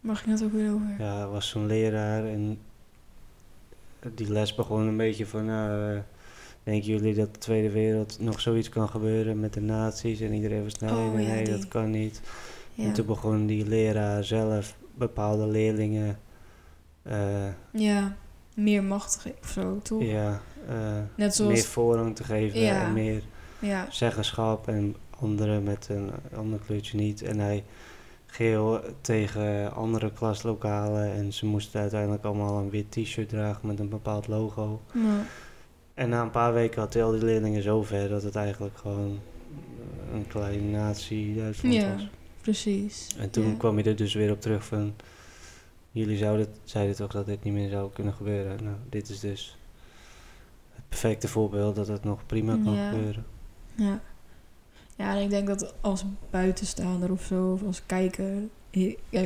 Waar 0.00 0.16
ging 0.16 0.38
het 0.38 0.44
ook 0.44 0.52
weer 0.52 0.72
over? 0.72 0.94
Ja, 0.98 1.20
er 1.20 1.30
was 1.30 1.48
zo'n 1.48 1.66
leraar 1.66 2.24
en 2.24 2.58
die 4.14 4.30
les 4.30 4.54
begon 4.54 4.80
een 4.80 4.96
beetje 4.96 5.26
van, 5.26 5.44
nou, 5.44 5.94
eh, 5.96 6.00
denken 6.62 6.88
jullie 6.88 7.14
dat 7.14 7.34
de 7.34 7.40
Tweede 7.40 7.70
Wereld 7.70 8.16
nog 8.20 8.40
zoiets 8.40 8.68
kan 8.68 8.88
gebeuren 8.88 9.40
met 9.40 9.52
de 9.54 9.60
nazi's? 9.60 10.20
En 10.20 10.32
iedereen 10.32 10.62
was, 10.64 10.78
nee, 10.78 10.90
Oh, 10.90 11.14
nee, 11.14 11.26
ja, 11.26 11.32
nee, 11.34 11.44
die. 11.44 11.54
dat 11.54 11.68
kan 11.68 11.90
niet. 11.90 12.20
Ja. 12.74 12.84
En 12.84 12.92
toen 12.92 13.06
begon 13.06 13.46
die 13.46 13.66
leraar 13.66 14.24
zelf 14.24 14.76
bepaalde 14.94 15.46
leerlingen, 15.46 16.18
eh, 17.02 17.48
ja, 17.72 18.16
meer 18.54 18.84
macht 18.84 19.16
geven 19.16 19.38
of 19.42 19.48
zo, 19.48 19.78
toch? 19.82 20.02
ja, 20.02 20.40
eh, 20.68 20.74
Net 20.94 21.06
meer 21.16 21.32
zoals, 21.32 21.64
voorrang 21.66 22.16
te 22.16 22.24
geven 22.24 22.60
Ja. 22.60 22.82
en 22.84 22.92
meer 22.92 23.22
ja, 23.58 23.86
zeggenschap 23.90 24.68
en 24.68 24.96
anderen 25.20 25.62
met 25.62 25.88
een 25.90 26.10
ander 26.36 26.58
kleurtje 26.66 26.96
niet. 26.98 27.22
En 27.22 27.38
hij 27.38 27.64
geel 28.26 28.80
tegen 29.00 29.72
andere 29.74 30.12
klaslokalen 30.12 31.12
en 31.12 31.32
ze 31.32 31.46
moesten 31.46 31.80
uiteindelijk 31.80 32.24
allemaal 32.24 32.58
een 32.58 32.70
wit 32.70 32.90
t-shirt 32.90 33.28
dragen 33.28 33.66
met 33.66 33.78
een 33.78 33.88
bepaald 33.88 34.28
logo. 34.28 34.80
maar, 34.92 35.26
En 36.00 36.08
na 36.08 36.22
een 36.22 36.30
paar 36.30 36.52
weken 36.52 36.80
had 36.80 36.94
hij 36.94 37.04
al 37.04 37.10
die 37.10 37.24
leerlingen 37.24 37.62
zover 37.62 38.08
dat 38.08 38.22
het 38.22 38.36
eigenlijk 38.36 38.76
gewoon 38.78 39.18
een 40.12 40.26
kleine 40.26 40.70
nazi-Duitsland 40.78 41.74
Ja. 41.74 41.94
was. 41.94 42.08
precies. 42.40 43.08
En 43.18 43.30
toen 43.30 43.48
ja. 43.48 43.54
kwam 43.56 43.74
hij 43.76 43.84
er 43.84 43.96
dus 43.96 44.14
weer 44.14 44.30
op 44.30 44.40
terug 44.40 44.64
van, 44.64 44.94
jullie 45.90 46.16
zouden, 46.16 46.46
zeiden 46.64 46.96
toch 46.96 47.10
dat 47.12 47.26
dit 47.26 47.44
niet 47.44 47.52
meer 47.52 47.68
zou 47.70 47.90
kunnen 47.92 48.14
gebeuren. 48.14 48.64
Nou, 48.64 48.76
dit 48.88 49.08
is 49.08 49.20
dus 49.20 49.56
het 50.74 50.84
perfecte 50.88 51.28
voorbeeld 51.28 51.74
dat 51.74 51.88
het 51.88 52.04
nog 52.04 52.26
prima 52.26 52.58
kan 52.64 52.74
Ja. 52.74 52.90
gebeuren. 52.90 53.24
Ja. 53.74 54.00
ja, 54.96 55.14
en 55.16 55.22
ik 55.22 55.30
denk 55.30 55.46
dat 55.46 55.74
als 55.80 56.04
buitenstaander 56.30 57.10
of 57.10 57.22
zo, 57.24 57.52
of 57.52 57.62
als 57.62 57.82
kijker, 57.86 58.32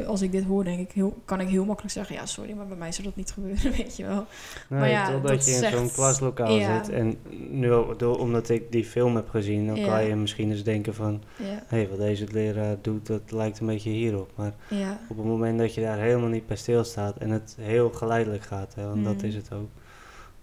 als 0.07 0.22
ik 0.22 0.33
dit 0.33 0.44
hoor, 0.44 0.64
denk 0.64 0.78
ik, 0.80 0.92
heel, 0.92 1.16
kan 1.24 1.40
ik 1.40 1.48
heel 1.48 1.64
makkelijk 1.64 1.92
zeggen, 1.94 2.14
ja, 2.14 2.26
sorry, 2.26 2.52
maar 2.52 2.66
bij 2.66 2.76
mij 2.76 2.92
zou 2.92 3.07
dat 3.07 3.16
niet 3.16 3.30
gebeuren, 3.33 3.70
weet 3.76 3.96
je 3.96 4.04
wel. 4.07 4.26
Nee, 4.68 4.80
Maar 4.80 4.88
ja, 4.88 5.11
totdat 5.11 5.30
dat 5.30 5.44
je 5.46 5.50
in 5.52 5.59
zegt- 5.59 5.76
zo'n 5.76 5.90
klaslokaal 5.92 6.57
ja. 6.59 6.85
zit. 6.85 6.92
En 6.94 7.16
nu, 7.50 7.68
door, 7.96 8.18
omdat 8.18 8.48
ik 8.48 8.72
die 8.72 8.85
film 8.85 9.16
heb 9.16 9.28
gezien, 9.28 9.66
dan 9.66 9.76
Ja. 9.76 9.87
kan 9.87 10.04
je 10.04 10.14
misschien 10.16 10.50
eens 10.50 10.62
denken 10.64 10.94
van... 10.94 11.22
Ja, 11.37 11.62
hey, 11.66 11.88
wat 11.88 11.98
deze 11.98 12.26
leraar 12.33 12.76
doet, 12.80 13.07
dat 13.07 13.20
lijkt 13.30 13.59
een 13.61 13.66
beetje 13.66 13.90
hierop. 13.90 14.30
Maar 14.35 14.52
op 15.09 15.16
het 15.16 15.26
moment 15.26 15.59
dat 15.59 15.74
je 15.74 15.80
daar 15.80 15.98
helemaal 15.98 16.28
niet 16.28 16.46
bij 16.46 16.57
stilstaat 16.57 17.16
en 17.16 17.30
het 17.30 17.57
heel 17.61 17.90
geleidelijk 17.90 18.42
gaat, 18.42 18.74
hè, 18.74 18.87
want 18.88 19.04
dat 19.04 19.16
Mm. 19.22 19.24
is 19.28 19.35
het 19.35 19.52
ook. 19.52 19.68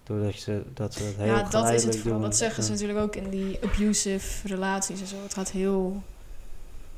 Doordat 0.04 0.34
ze, 0.34 0.62
dat 0.74 0.94
ze 0.94 1.04
dat 1.04 1.14
heel 1.26 1.26
ja 1.36 1.44
dat 1.44 1.70
is 1.70 1.84
het 1.84 1.98
vooral. 1.98 2.20
Dat 2.22 2.36
zeggen 2.38 2.64
ze 2.64 2.72
natuurlijk 2.72 3.00
ook 3.00 3.16
in 3.16 3.30
die 3.30 3.60
abusive 3.64 4.48
relaties 4.48 5.02
en 5.02 5.08
zo. 5.08 5.16
Het 5.24 5.34
gaat 5.34 5.52
heel, 5.52 6.02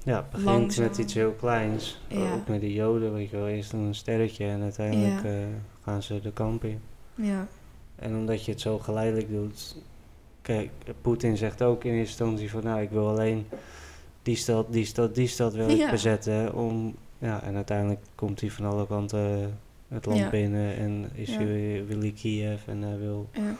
Ja, 0.04 0.16
het 0.16 0.30
begint 0.30 0.46
langzaam. 0.50 0.86
met 0.88 0.98
iets 0.98 1.14
heel 1.14 1.32
kleins. 1.32 2.00
Ja. 2.08 2.34
Ook 2.34 2.48
met 2.48 2.62
die 2.62 2.74
joden, 2.74 3.14
weet 3.14 3.30
je 3.30 3.38
wel. 3.38 3.48
Eerst 3.48 3.74
een 3.74 3.96
sterretje 3.96 4.46
en 4.46 4.62
uiteindelijk 4.62 5.24
Ja. 5.24 5.30
eh, 5.30 5.38
gaan 5.84 6.04
ze 6.04 6.20
de 6.22 6.32
kamp 6.32 6.64
in. 6.64 6.80
ja, 7.16 7.48
En 7.96 8.16
omdat 8.16 8.46
je 8.46 8.52
het 8.52 8.62
zo 8.62 8.80
geleidelijk 8.80 9.30
doet. 9.32 9.76
Kijk, 10.42 10.70
Poetin 11.02 11.38
zegt 11.38 11.62
ook 11.64 11.84
in 11.84 11.92
eerste 11.94 12.24
instantie 12.24 12.50
van 12.52 12.64
nou, 12.64 12.82
ik 12.82 12.90
wil 12.90 13.10
alleen 13.10 13.46
die 14.24 14.36
stad, 14.36 14.66
die 14.74 14.86
stad, 14.86 15.16
die 15.16 15.28
stad 15.28 15.54
wil 15.54 15.70
ik 15.70 15.78
Ja. 15.78 15.90
bezetten. 15.92 16.54
Om, 16.56 16.96
ja, 17.18 17.44
en 17.44 17.56
uiteindelijk 17.56 18.02
komt 18.16 18.42
hij 18.42 18.50
van 18.52 18.66
alle 18.66 18.88
kanten 18.88 19.58
het 19.88 20.06
land 20.06 20.30
binnen 20.30 20.76
en 20.76 21.10
is 21.14 21.36
hij, 21.36 21.84
wil 21.88 22.00
hij 22.00 22.12
Kiev 22.12 22.68
en 22.68 22.82
hij 22.82 22.98
wil 22.98 23.30
ja. 23.34 23.56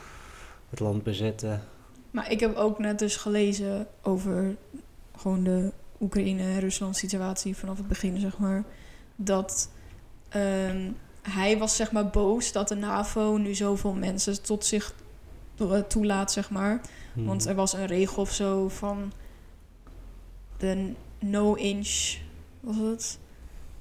het 0.70 0.80
land 0.80 1.04
bezetten. 1.04 1.62
Maar 2.12 2.32
ik 2.32 2.40
heb 2.40 2.56
ook 2.56 2.80
net 2.80 3.00
dus 3.00 3.16
gelezen 3.16 3.88
over 4.02 4.56
gewoon 5.18 5.44
de 5.44 5.72
Oekraïne-Rusland 6.04 6.98
situatie 6.98 7.56
vanaf 7.56 7.78
het 7.78 7.88
begin, 7.88 8.20
zeg 8.20 8.38
maar. 8.38 8.64
Dat 9.16 9.70
ehm, 10.30 10.92
hij 11.22 11.58
was 11.58 11.76
zeg 11.76 11.92
maar 11.92 12.10
boos 12.10 12.52
dat 12.52 12.68
de 12.68 12.76
NAVO 12.76 13.38
nu 13.38 13.56
zoveel 13.56 13.94
mensen 13.94 14.44
tot 14.44 14.66
zich 14.66 14.94
eh, 15.58 15.80
toelaat, 15.80 16.32
zeg 16.32 16.50
maar. 16.50 16.82
Hmm. 17.14 17.26
Want 17.26 17.46
er 17.46 17.56
was 17.56 17.74
een 17.74 17.86
regel 17.86 18.22
of 18.22 18.32
zo 18.32 18.70
van 18.70 19.12
de 20.58 20.92
no 21.20 21.54
inch, 21.54 22.18
wat 22.60 22.76
was 22.76 22.90
het? 22.90 23.20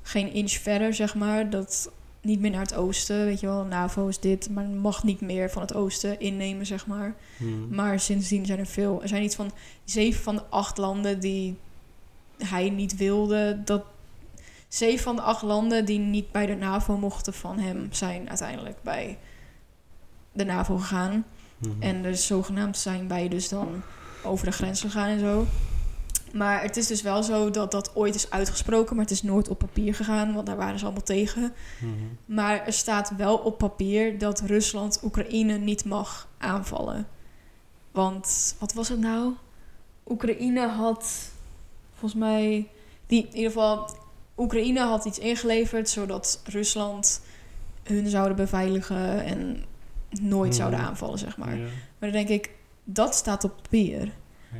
Geen 0.03 0.33
inch 0.33 0.53
verder, 0.53 0.95
zeg 0.95 1.15
maar. 1.15 1.51
Dat 1.51 1.91
niet 2.21 2.41
meer 2.41 2.51
naar 2.51 2.61
het 2.61 2.75
oosten, 2.75 3.25
weet 3.25 3.41
je 3.41 3.47
wel. 3.47 3.65
NAVO 3.65 4.09
is 4.09 4.21
dit, 4.21 4.51
maar 4.51 4.65
mag 4.65 5.05
niet 5.05 5.21
meer 5.21 5.51
van 5.51 5.63
het 5.63 5.75
oosten 5.75 6.21
innemen, 6.21 6.67
zeg 6.67 6.87
maar. 6.87 7.15
Hmm. 7.37 7.75
Maar 7.75 8.01
sindsdien 8.01 8.47
zijn 8.47 8.59
er 8.59 8.67
veel. 8.67 9.03
Er 9.03 9.09
zijn 9.09 9.23
iets 9.23 9.35
van 9.35 9.53
zeven 9.85 10.23
van 10.23 10.35
de 10.35 10.45
acht 10.45 10.79
landen 10.79 11.21
die 11.21 11.57
hij 12.45 12.71
niet 12.71 12.97
wilde 12.97 13.63
dat 13.65 13.85
zeven 14.69 15.03
van 15.03 15.17
de 15.17 15.23
acht 15.23 15.43
landen 15.43 15.85
die 15.85 15.99
niet 15.99 16.33
bij 16.33 16.47
de 16.47 16.55
NAVO 16.55 16.97
mochten 16.97 17.35
van 17.35 17.59
hem 17.59 17.89
zijn 17.91 18.29
uiteindelijk 18.29 18.83
bij 18.83 19.19
de 20.33 20.45
NAVO 20.45 20.77
gegaan. 20.77 21.25
Mhm. 21.59 21.83
En 21.83 22.03
dus 22.03 22.27
zogenaamd 22.27 22.77
zijn 22.77 23.09
wij 23.09 23.29
dus 23.29 23.49
dan 23.49 23.83
over 24.25 24.47
de 24.47 24.53
grens 24.53 24.81
gegaan 24.81 25.09
en 25.09 25.21
zo. 25.21 25.47
Maar 26.33 26.63
het 26.63 26.77
is 26.77 26.87
dus 26.87 27.03
wel 27.03 27.23
zo 27.23 27.51
dat 27.51 27.71
dat 27.71 27.97
ooit 27.97 28.15
is 28.15 28.31
uitgesproken, 28.31 28.97
maar 28.97 29.05
het 29.05 29.15
is 29.15 29.23
nooit 29.23 29.49
op 29.49 29.59
papier 29.59 29.95
gegaan, 29.95 30.35
want 30.35 30.47
daar 30.47 30.57
waren 30.57 30.79
ze 30.79 30.85
allemaal 30.85 31.03
tegen. 31.03 31.53
Mhm. 31.81 31.91
Maar 32.25 32.67
er 32.67 32.73
staat 32.73 33.17
wel 33.17 33.37
op 33.37 33.59
papier 33.59 34.19
dat 34.19 34.41
Rusland 34.41 35.01
Oekraïne 35.03 35.59
niet 35.59 35.85
mag 35.85 36.29
aanvallen. 36.39 37.07
Want 37.91 38.57
wat 38.59 38.73
was 38.73 38.89
het 38.89 38.99
nou? 38.99 39.33
Oekraïne 40.09 40.69
had 40.69 41.32
volgens 42.03 42.21
mij. 42.21 42.69
Die, 43.07 43.27
in 43.27 43.37
ieder 43.37 43.51
geval, 43.51 43.91
Oekraïne 44.37 44.81
had 44.81 45.05
iets 45.05 45.19
ingeleverd 45.19 45.89
zodat 45.89 46.43
Rusland 46.45 47.23
hun 47.83 48.09
zouden 48.09 48.37
beveiligen 48.37 49.25
en 49.25 49.65
nooit 50.21 50.49
Mhm. 50.51 50.59
zouden 50.59 50.81
aanvallen, 50.81 51.19
zeg 51.19 51.37
maar. 51.37 51.57
Ja. 51.57 51.63
Maar 51.99 52.11
dan 52.13 52.25
denk 52.25 52.29
ik, 52.29 52.51
dat 52.85 53.15
staat 53.15 53.45
op 53.45 53.57
papier. 53.63 54.01
Ja. 54.05 54.11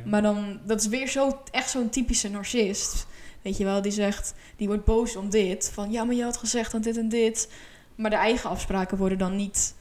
Maar 0.05 0.21
dan, 0.21 0.59
dat 0.65 0.79
is 0.81 0.87
weer 0.87 1.07
zo, 1.07 1.39
echt 1.51 1.69
zo'n 1.69 1.89
typische 1.89 2.29
narcist. 2.29 3.07
Weet 3.41 3.57
je 3.57 3.63
wel, 3.63 3.81
die 3.81 3.91
zegt, 3.91 4.33
die 4.55 4.67
wordt 4.67 4.85
boos 4.85 5.15
om 5.15 5.29
dit. 5.29 5.71
Van 5.73 5.91
ja, 5.91 6.03
maar 6.03 6.15
je 6.15 6.23
had 6.23 6.37
gezegd 6.37 6.71
dat 6.71 6.83
dit 6.83 6.97
en 6.97 7.09
dit. 7.09 7.51
Maar 7.95 8.09
de 8.09 8.15
eigen 8.15 8.49
afspraken 8.49 8.97
worden 8.97 9.17
dan 9.17 9.35
niet 9.35 9.75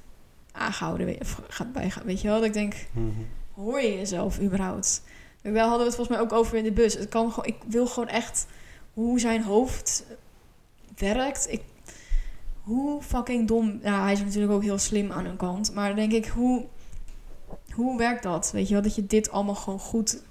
aangehouden. 0.52 1.16
Of 1.20 1.40
gaat 1.48 1.72
bijgaan. 1.72 2.04
Weet 2.04 2.20
je 2.20 2.28
wel, 2.28 2.36
dat 2.36 2.46
ik 2.46 2.52
denk, 2.52 2.74
Mhm. 2.92 3.06
hoor 3.54 3.80
je 3.80 3.94
jezelf 3.96 4.40
überhaupt? 4.40 5.02
Daar 5.42 5.58
hadden 5.58 5.78
we 5.78 5.84
het 5.84 5.94
volgens 5.94 6.16
mij 6.16 6.20
ook 6.20 6.32
over 6.32 6.56
in 6.56 6.64
de 6.64 6.72
bus. 6.72 6.94
Het 6.94 7.08
kan 7.08 7.30
gewoon, 7.32 7.46
ik 7.46 7.56
wil 7.66 7.86
gewoon 7.86 8.08
echt 8.08 8.46
hoe 8.94 9.20
zijn 9.20 9.42
hoofd 9.42 10.04
werkt. 10.96 11.46
Ik, 11.50 11.62
hoe 12.60 13.02
fucking 13.02 13.48
dom. 13.48 13.78
Ja, 13.82 14.02
hij 14.02 14.12
is 14.12 14.20
natuurlijk 14.20 14.52
ook 14.52 14.62
heel 14.62 14.78
slim 14.78 15.12
aan 15.12 15.24
een 15.24 15.36
kant. 15.36 15.74
Maar 15.74 15.86
dan 15.88 15.96
denk 15.96 16.12
ik, 16.12 16.26
hoe, 16.26 16.64
hoe 17.72 17.98
werkt 17.98 18.22
dat? 18.22 18.50
Weet 18.52 18.68
je 18.68 18.74
wel, 18.74 18.82
dat 18.82 18.94
je 18.94 19.06
dit 19.06 19.30
allemaal 19.30 19.54
gewoon 19.54 19.78
goed 19.78 20.22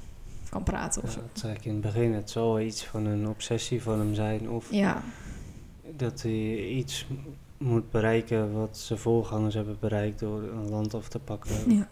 kan 0.50 0.64
praten 0.64 1.04
of 1.04 1.16
Ja, 1.16 1.22
dat 1.32 1.40
zei 1.40 1.54
ik 1.54 1.66
in 1.66 1.72
het 1.74 1.82
begin. 1.82 2.14
Het 2.14 2.30
zal 2.30 2.60
iets 2.60 2.86
van 2.86 3.06
een 3.06 3.28
obsessie 3.28 3.82
van 3.82 4.00
hem 4.00 4.14
zijn. 4.14 4.50
Of 4.50 4.72
Ja, 4.72 5.04
dat 5.98 6.22
hij 6.22 6.58
iets 6.68 7.06
moet 7.58 7.92
bereiken 7.92 8.54
wat 8.54 8.78
zijn 8.78 9.00
voorgangers 9.00 9.54
hebben 9.56 9.78
bereikt 9.80 10.20
door 10.20 10.42
een 10.42 10.70
land 10.70 10.94
af 10.94 11.08
te 11.08 11.20
pakken. 11.20 11.76
ja. 11.76 11.88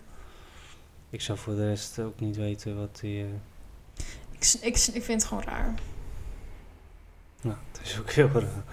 Ik 1.09 1.21
zou 1.21 1.37
voor 1.37 1.55
de 1.55 1.67
rest 1.67 1.99
ook 1.99 2.19
niet 2.19 2.35
weten 2.35 2.77
wat 2.77 2.99
hij... 3.01 3.09
eh, 3.09 4.03
Ik, 4.31 4.43
ik, 4.61 4.75
ik 4.93 5.03
vind 5.03 5.21
het 5.21 5.23
gewoon 5.25 5.43
raar. 5.43 5.73
nou, 7.41 7.57
het 7.71 7.81
is 7.87 7.99
ook 7.99 8.11
heel 8.11 8.27
raar. 8.27 8.63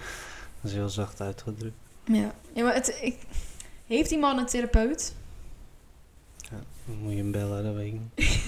Dat 0.61 0.71
is 0.71 0.73
heel 0.73 0.89
zacht 0.89 1.21
uitgedrukt. 1.21 1.77
Ja, 2.05 2.35
ja 2.53 2.65
maar 2.65 2.75
het, 2.75 2.99
ik, 3.03 3.17
heeft 3.87 4.09
die 4.09 4.19
man 4.19 4.39
een 4.39 4.47
therapeut? 4.47 5.15
Dan 6.87 6.97
moet 7.03 7.13
je 7.13 7.19
hem 7.19 7.31
bellen, 7.33 7.65
dat 7.65 7.75
weet 7.75 7.93
ik 7.95 8.01
niet. 8.01 8.41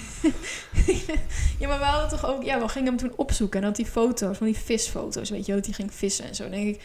ja, 1.59 1.67
maar 1.67 1.79
we 1.79 1.85
hadden 1.85 2.09
toch 2.09 2.25
ook... 2.25 2.43
Ja, 2.43 2.59
we 2.59 2.67
gingen 2.67 2.87
hem 2.87 2.97
toen 2.97 3.13
opzoeken. 3.15 3.59
En 3.59 3.65
had 3.65 3.75
die 3.75 3.85
foto's, 3.85 4.37
van 4.37 4.45
die 4.47 4.55
visfoto's, 4.57 5.29
weet 5.29 5.45
je. 5.45 5.53
Dat 5.53 5.65
hij 5.65 5.73
ging 5.73 5.93
vissen 5.93 6.25
en 6.25 6.35
zo. 6.35 6.43
Dan 6.43 6.51
denk 6.51 6.75
ik... 6.75 6.81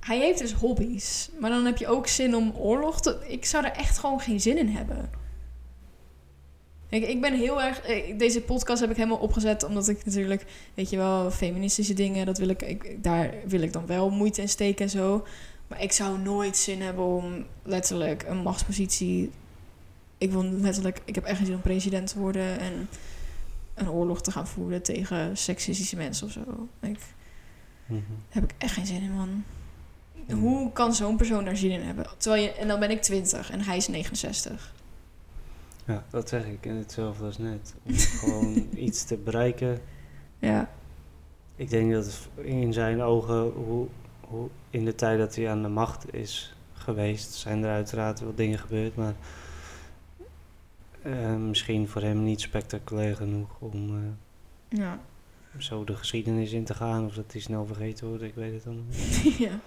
Hij 0.00 0.18
heeft 0.18 0.38
dus 0.38 0.52
hobby's. 0.52 1.28
Maar 1.40 1.50
dan 1.50 1.64
heb 1.64 1.76
je 1.76 1.86
ook 1.88 2.06
zin 2.06 2.34
om 2.36 2.52
oorlog 2.56 3.00
te... 3.00 3.24
Ik 3.28 3.44
zou 3.44 3.64
er 3.64 3.72
echt 3.72 3.98
gewoon 3.98 4.20
geen 4.20 4.40
zin 4.40 4.58
in 4.58 4.68
hebben. 4.68 5.10
Ik, 6.88 7.08
ik 7.08 7.20
ben 7.20 7.34
heel 7.34 7.62
erg... 7.62 7.80
eh, 7.80 8.18
Deze 8.18 8.40
podcast 8.40 8.80
heb 8.80 8.90
ik 8.90 8.96
helemaal 8.96 9.18
opgezet 9.18 9.64
omdat 9.64 9.88
ik 9.88 10.04
natuurlijk... 10.04 10.44
Weet 10.74 10.90
je 10.90 10.96
wel, 10.96 11.30
feministische 11.30 11.94
dingen... 11.94 12.26
Dat 12.26 12.38
wil 12.38 12.48
ik, 12.48 12.62
ik, 12.62 13.02
daar 13.02 13.34
wil 13.46 13.60
ik 13.60 13.72
dan 13.72 13.86
wel 13.86 14.10
moeite 14.10 14.40
in 14.40 14.48
steken 14.48 14.84
en 14.84 14.90
zo. 14.90 15.26
Maar 15.66 15.82
ik 15.82 15.92
zou 15.92 16.18
nooit 16.18 16.56
zin 16.56 16.80
hebben 16.82 17.04
om 17.04 17.44
letterlijk 17.62 18.24
een 18.28 18.36
machtspositie... 18.36 19.30
Ik 20.18 20.30
wil 20.32 20.44
letterlijk... 20.44 21.00
Ik 21.04 21.14
heb 21.14 21.24
echt 21.24 21.36
geen 21.36 21.46
zin 21.46 21.54
om 21.54 21.60
president 21.60 22.06
te 22.08 22.18
worden 22.18 22.58
en 22.60 22.88
een 23.74 23.90
oorlog 23.90 24.22
te 24.22 24.30
gaan 24.30 24.46
voeren 24.46 24.82
tegen 24.82 25.36
seksistische 25.36 25.96
mensen 25.96 26.26
of 26.26 26.32
zo. 26.32 26.40
Ik, 26.80 26.98
Mhm. 27.86 28.00
daar 28.08 28.42
heb 28.42 28.44
ik 28.44 28.54
echt 28.58 28.72
geen 28.72 28.86
zin 28.86 29.02
in, 29.02 29.12
man. 29.12 29.44
Hmm. 30.26 30.40
Hoe 30.40 30.72
kan 30.72 30.94
zo'n 30.94 31.16
persoon 31.16 31.44
daar 31.44 31.56
zin 31.56 31.70
in 31.70 31.80
hebben? 31.82 32.06
Terwijl 32.16 32.42
je, 32.42 32.52
en 32.52 32.68
dan 32.68 32.80
ben 32.80 32.90
ik 32.90 33.02
20 33.02 33.50
en 33.50 33.60
hij 33.60 33.76
is 33.76 33.88
69. 33.88 34.74
Ja, 35.88 36.04
dat 36.10 36.28
zeg 36.28 36.46
ik. 36.46 36.66
En 36.66 36.76
hetzelfde 36.76 37.24
als 37.24 37.38
net. 37.38 37.74
Om 37.86 37.94
gewoon 38.20 38.66
iets 38.74 39.04
te 39.04 39.16
bereiken. 39.16 39.80
Ja, 40.38 40.70
Ik 41.56 41.70
denk 41.70 41.92
dat 41.92 42.28
in 42.34 42.72
zijn 42.72 43.00
ogen, 43.02 43.42
hoe, 43.50 43.86
hoe 44.20 44.48
in 44.70 44.84
de 44.84 44.94
tijd 44.94 45.18
dat 45.18 45.34
hij 45.36 45.50
aan 45.50 45.62
de 45.62 45.68
macht 45.68 46.14
is 46.14 46.54
geweest, 46.72 47.32
zijn 47.32 47.62
er 47.62 47.70
uiteraard 47.70 48.20
wel 48.20 48.34
dingen 48.34 48.58
gebeurd, 48.58 48.96
maar 48.96 49.14
eh, 51.02 51.36
misschien 51.36 51.88
voor 51.88 52.02
hem 52.02 52.22
niet 52.24 52.40
spectaculair 52.40 53.16
genoeg 53.16 53.48
om 53.58 53.96
eh, 53.96 54.78
ja, 54.78 55.00
zo 55.58 55.84
de 55.84 55.96
geschiedenis 55.96 56.52
in 56.52 56.64
te 56.64 56.74
gaan 56.74 57.04
of 57.04 57.14
dat 57.14 57.32
hij 57.32 57.40
snel 57.40 57.66
vergeten 57.66 58.08
wordt, 58.08 58.22
ik 58.22 58.34
weet 58.34 58.52
het 58.52 58.64
dan 58.64 58.84
niet. 58.88 59.22
ja. 59.48 59.60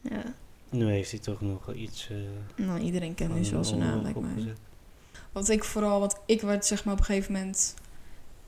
Ja, 0.00 0.22
Nu 0.70 0.90
heeft 0.90 1.10
hij 1.10 1.20
toch 1.20 1.40
nog 1.40 1.74
iets. 1.74 2.10
eh 2.10 2.64
nou 2.66 2.80
iedereen 2.80 3.14
kent 3.14 3.28
nu 3.34 3.36
van 3.36 3.44
zo 3.44 3.56
een 3.58 3.64
zijn 3.64 3.80
naam, 3.80 4.02
lijkt 4.02 4.20
mij. 4.20 4.54
Wat 5.32 5.48
ik 5.48 5.64
vooral, 5.64 6.00
wat 6.00 6.20
ik 6.26 6.40
werd 6.40 6.66
zeg 6.66 6.84
maar 6.84 6.94
op 6.94 7.00
een 7.00 7.06
gegeven 7.06 7.32
moment, 7.32 7.74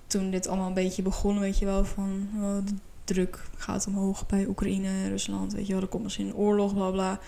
toen 0.06 0.30
dit 0.30 0.48
allemaal 0.48 0.66
een 0.66 0.74
beetje 0.74 1.02
begon, 1.02 1.38
weet 1.38 1.58
je 1.58 1.64
wel, 1.64 1.84
van 1.84 2.28
oh, 2.36 2.56
de 2.64 2.74
druk 3.04 3.44
gaat 3.56 3.86
omhoog 3.86 4.26
bij 4.26 4.46
Oekraïne 4.46 5.08
Rusland, 5.08 5.52
weet 5.52 5.66
je 5.66 5.72
wel, 5.72 5.82
er 5.82 5.88
komt 5.88 6.02
misschien 6.02 6.26
een 6.26 6.34
oorlog, 6.34 6.74
bla 6.74 6.90
bla. 6.90 7.20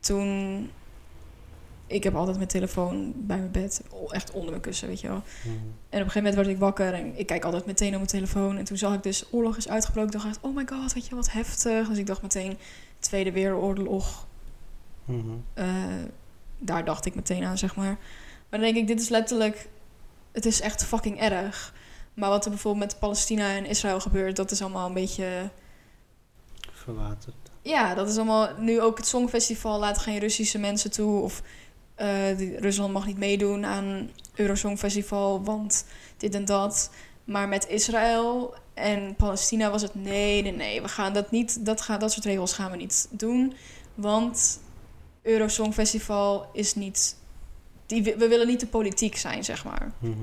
Toen, 0.00 0.70
ik 1.86 2.04
heb 2.04 2.14
altijd 2.14 2.36
mijn 2.36 2.48
telefoon 2.48 3.12
bij 3.16 3.38
mijn 3.38 3.50
bed, 3.50 3.82
echt 4.10 4.30
onder 4.30 4.50
mijn 4.50 4.62
kussen, 4.62 4.88
weet 4.88 5.00
je 5.00 5.08
wel. 5.08 5.22
Mhm. 5.42 5.48
En 5.48 5.56
op 5.58 5.66
een 5.90 5.98
gegeven 5.98 6.22
moment 6.22 6.34
werd 6.34 6.48
ik 6.48 6.58
wakker 6.58 6.94
en 6.94 7.18
ik 7.18 7.26
kijk 7.26 7.44
altijd 7.44 7.66
meteen 7.66 7.90
op 7.90 7.94
mijn 7.94 8.06
telefoon. 8.06 8.56
En 8.56 8.64
toen 8.64 8.76
zag 8.76 8.94
ik 8.94 9.02
dus 9.02 9.24
oorlog 9.30 9.56
is 9.56 9.68
uitgebroken. 9.68 10.10
Toen 10.10 10.20
dacht 10.20 10.36
ik, 10.36 10.44
oh 10.44 10.56
my 10.56 10.66
god, 10.66 10.92
weet 10.92 11.06
je 11.06 11.14
wat 11.14 11.32
heftig. 11.32 11.88
Dus 11.88 11.98
ik 11.98 12.06
dacht 12.06 12.22
meteen, 12.22 12.56
Tweede 12.98 13.32
Wereldoorlog. 13.32 14.26
Mhm. 15.04 15.20
Eh, 15.54 15.66
daar 16.58 16.84
dacht 16.84 17.06
ik 17.06 17.14
meteen 17.14 17.44
aan, 17.44 17.58
zeg 17.58 17.76
maar. 17.76 17.98
Maar 18.50 18.60
dan 18.60 18.72
denk 18.72 18.76
ik, 18.76 18.86
dit 18.86 19.00
is 19.00 19.08
letterlijk... 19.08 19.68
Het 20.32 20.46
is 20.46 20.60
echt 20.60 20.84
fucking 20.84 21.20
erg. 21.20 21.74
Maar 22.14 22.28
wat 22.30 22.44
er 22.44 22.50
bijvoorbeeld 22.50 22.84
met 22.84 22.98
Palestina 22.98 23.48
en 23.54 23.66
Israël 23.66 24.00
gebeurt... 24.00 24.36
dat 24.36 24.50
is 24.50 24.62
allemaal 24.62 24.86
een 24.86 24.94
beetje... 24.94 25.50
Verwaterd. 26.72 27.34
Ja, 27.62 27.94
dat 27.94 28.08
is 28.08 28.16
allemaal... 28.16 28.48
Nu 28.58 28.80
ook 28.80 28.96
het 28.96 29.06
Songfestival 29.06 29.78
laat 29.78 29.98
geen 29.98 30.18
Russische 30.18 30.58
mensen 30.58 30.90
toe. 30.90 31.20
Of 31.20 31.42
eh, 31.94 32.36
die- 32.36 32.58
Rusland 32.60 32.92
mag 32.92 33.06
niet 33.06 33.18
meedoen 33.18 33.64
aan 33.66 34.10
Eurosongfestival... 34.34 35.44
want 35.44 35.84
dit 36.16 36.34
en 36.34 36.44
dat. 36.44 36.90
Maar 37.24 37.48
met 37.48 37.68
Israël 37.68 38.54
en 38.74 39.16
Palestina 39.16 39.70
was 39.70 39.82
het... 39.82 39.94
nee, 39.94 40.42
nee, 40.42 40.52
nee, 40.52 40.82
we 40.82 40.88
gaan 40.88 41.12
dat 41.12 41.30
niet... 41.30 41.64
Dat, 41.66 41.80
gaan, 41.80 41.98
dat 42.00 42.12
soort 42.12 42.24
regels 42.24 42.52
gaan 42.52 42.70
we 42.70 42.76
niet 42.76 43.08
doen. 43.10 43.54
Want 43.94 44.60
Eurosongfestival 45.22 46.50
is 46.52 46.74
niet... 46.74 47.16
Die, 47.86 48.02
we 48.02 48.28
willen 48.28 48.46
niet 48.46 48.60
de 48.60 48.66
politiek 48.66 49.16
zijn, 49.16 49.44
zeg 49.44 49.64
maar. 49.64 49.92
Mhm. 49.98 50.14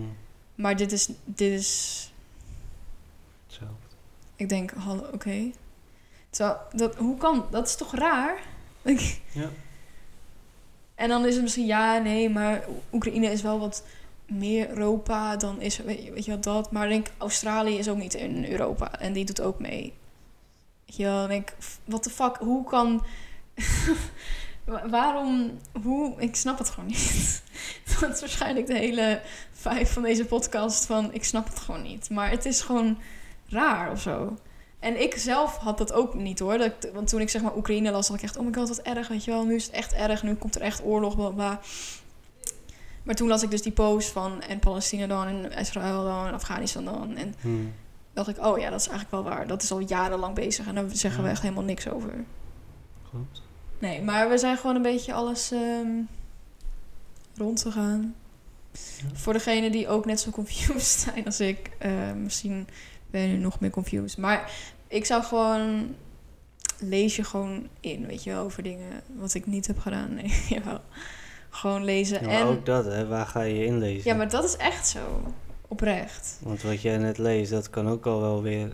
Maar 0.55 0.75
dit 0.75 0.91
is... 0.91 1.09
Dit 1.25 1.59
is 1.59 2.11
Hetzelfde. 3.45 3.87
ik 4.35 4.49
denk, 4.49 4.71
hallo, 4.71 5.07
oké. 5.13 5.51
Terwijl, 6.29 6.57
dat, 6.71 6.95
hoe 6.95 7.17
kan... 7.17 7.45
Dat 7.51 7.67
is 7.67 7.75
toch 7.75 7.95
raar? 7.95 8.39
Ja. 9.31 9.49
En 10.95 11.09
dan 11.09 11.25
is 11.25 11.33
het 11.33 11.43
misschien 11.43 11.65
ja, 11.65 11.97
nee, 11.97 12.29
maar 12.29 12.65
Oekraïne 12.91 13.31
is 13.31 13.41
wel 13.41 13.59
wat 13.59 13.83
meer 14.27 14.69
Europa 14.69 15.35
dan 15.37 15.61
is, 15.61 15.77
weet 15.77 16.03
je, 16.03 16.11
weet 16.11 16.25
je 16.25 16.31
wat 16.31 16.43
dat. 16.43 16.71
Maar 16.71 16.83
ik 16.83 16.89
denk, 16.89 17.07
Australië 17.17 17.77
is 17.77 17.89
ook 17.89 17.97
niet 17.97 18.13
in 18.13 18.45
Europa 18.45 18.99
en 18.99 19.13
die 19.13 19.25
doet 19.25 19.41
ook 19.41 19.59
mee. 19.59 19.93
Weet 20.85 20.95
je 20.95 21.03
wel, 21.03 21.17
dan 21.17 21.27
denk 21.27 21.49
ik, 21.49 21.55
wat 21.85 22.03
de 22.03 22.09
fuck, 22.09 22.35
hoe 22.35 22.63
kan... 22.63 23.03
Wa- 24.65 24.89
Waarom, 24.89 25.59
hoe, 25.83 26.13
ik 26.21 26.35
snap 26.35 26.57
het 26.57 26.69
gewoon 26.69 26.89
niet. 26.89 27.43
Dat 27.99 28.13
is 28.13 28.19
waarschijnlijk 28.19 28.67
de 28.67 28.77
hele 28.77 29.21
vijf 29.51 29.93
van 29.93 30.03
deze 30.03 30.25
podcast 30.25 30.85
van, 30.85 31.13
ik 31.13 31.23
snap 31.23 31.47
het 31.47 31.59
gewoon 31.59 31.81
niet. 31.81 32.09
Maar 32.09 32.29
het 32.29 32.45
is 32.45 32.61
gewoon 32.61 32.97
raar 33.47 33.91
of 33.91 34.01
zo. 34.01 34.37
En 34.79 35.01
ik 35.01 35.15
zelf 35.17 35.57
had 35.57 35.77
dat 35.77 35.93
ook 35.93 36.13
niet 36.13 36.39
hoor. 36.39 36.57
Dat 36.57 36.67
ik, 36.83 36.91
want 36.93 37.07
toen 37.07 37.21
ik 37.21 37.29
zeg 37.29 37.41
maar 37.41 37.55
Oekraïne 37.55 37.91
las, 37.91 38.07
had 38.07 38.17
ik 38.17 38.23
echt, 38.23 38.37
oh 38.37 38.45
my 38.45 38.53
god, 38.53 38.67
wat 38.67 38.81
erg, 38.81 39.07
weet 39.07 39.23
je 39.23 39.31
wel. 39.31 39.45
Nu 39.45 39.55
is 39.55 39.65
het 39.65 39.73
echt 39.75 39.93
erg, 39.93 40.23
nu 40.23 40.35
komt 40.35 40.55
er 40.55 40.61
echt 40.61 40.83
oorlog, 40.83 41.15
bla 41.15 41.29
bla. 41.29 41.59
Maar 43.03 43.15
toen 43.15 43.27
las 43.27 43.43
ik 43.43 43.51
dus 43.51 43.61
die 43.61 43.71
post 43.71 44.09
van 44.09 44.41
en 44.41 44.59
Palestina 44.59 45.07
dan, 45.07 45.27
en 45.27 45.51
Israël 45.51 46.03
dan, 46.03 46.27
en 46.27 46.33
Afghanistan 46.33 46.85
dan. 46.85 47.15
En 47.17 47.35
Mhm. 47.41 47.55
dacht 48.13 48.27
ik, 48.27 48.45
oh 48.45 48.57
ja, 48.59 48.69
dat 48.69 48.79
is 48.79 48.87
eigenlijk 48.87 49.23
wel 49.23 49.33
waar. 49.33 49.47
Dat 49.47 49.63
is 49.63 49.71
al 49.71 49.79
jarenlang 49.79 50.35
bezig 50.35 50.67
en 50.67 50.75
daar 50.75 50.85
zeggen 50.91 51.19
we 51.21 51.25
Ja. 51.27 51.31
echt 51.33 51.41
helemaal 51.41 51.63
niks 51.63 51.87
over. 51.89 52.13
Klopt. 53.09 53.41
Nee, 53.83 54.01
maar 54.01 54.29
we 54.29 54.37
zijn 54.37 54.57
gewoon 54.57 54.75
een 54.75 54.81
beetje 54.81 55.13
alles 55.13 55.51
ehm 55.51 55.87
rond 57.35 57.61
te 57.61 57.71
gaan. 57.71 58.15
Ja. 58.71 58.79
Voor 59.13 59.33
degenen 59.33 59.71
die 59.71 59.87
ook 59.87 60.05
net 60.05 60.19
zo 60.19 60.29
confused 60.29 60.99
zijn 61.13 61.25
als 61.25 61.39
ik, 61.39 61.69
eh, 61.77 62.11
misschien 62.11 62.67
ben 63.11 63.21
je 63.21 63.37
nog 63.37 63.59
meer 63.59 63.69
confused. 63.69 64.17
Maar 64.17 64.51
ik 64.87 65.05
zou 65.05 65.23
gewoon... 65.23 65.95
Lees 66.79 67.15
je 67.15 67.23
gewoon 67.23 67.67
in, 67.79 68.07
weet 68.07 68.23
je 68.23 68.29
wel, 68.29 68.43
over 68.43 68.63
dingen 68.63 69.01
wat 69.15 69.33
ik 69.33 69.45
niet 69.45 69.67
heb 69.67 69.79
gedaan. 69.79 70.13
Nee, 70.15 70.45
jawel. 70.49 70.81
Gewoon 71.49 71.83
lezen. 71.83 72.21
Ja, 72.21 72.27
maar 72.27 72.35
en, 72.35 72.45
ook 72.47 72.65
dat, 72.65 72.85
hè? 72.85 73.07
Waar 73.07 73.25
ga 73.25 73.41
je 73.41 73.65
inlezen? 73.65 74.11
ja, 74.11 74.15
maar 74.15 74.29
dat 74.29 74.43
is 74.43 74.57
echt 74.57 74.87
zo. 74.87 75.33
Oprecht. 75.67 76.39
Want 76.41 76.61
wat 76.61 76.81
jij 76.81 76.97
net 76.97 77.17
leest, 77.17 77.51
dat 77.51 77.69
kan 77.69 77.89
ook 77.89 78.05
al 78.05 78.21
wel 78.21 78.41
weer 78.41 78.71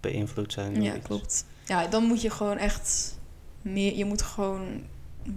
beïnvloed 0.00 0.52
zijn. 0.52 0.82
Ja, 0.82 0.94
iets. 0.94 1.06
klopt. 1.06 1.44
Ja, 1.64 1.86
dan 1.86 2.04
moet 2.04 2.22
je 2.22 2.30
gewoon 2.30 2.56
echt 2.56 3.18
meer... 3.62 3.96
Je 3.96 4.04
moet 4.04 4.22
gewoon 4.22 4.66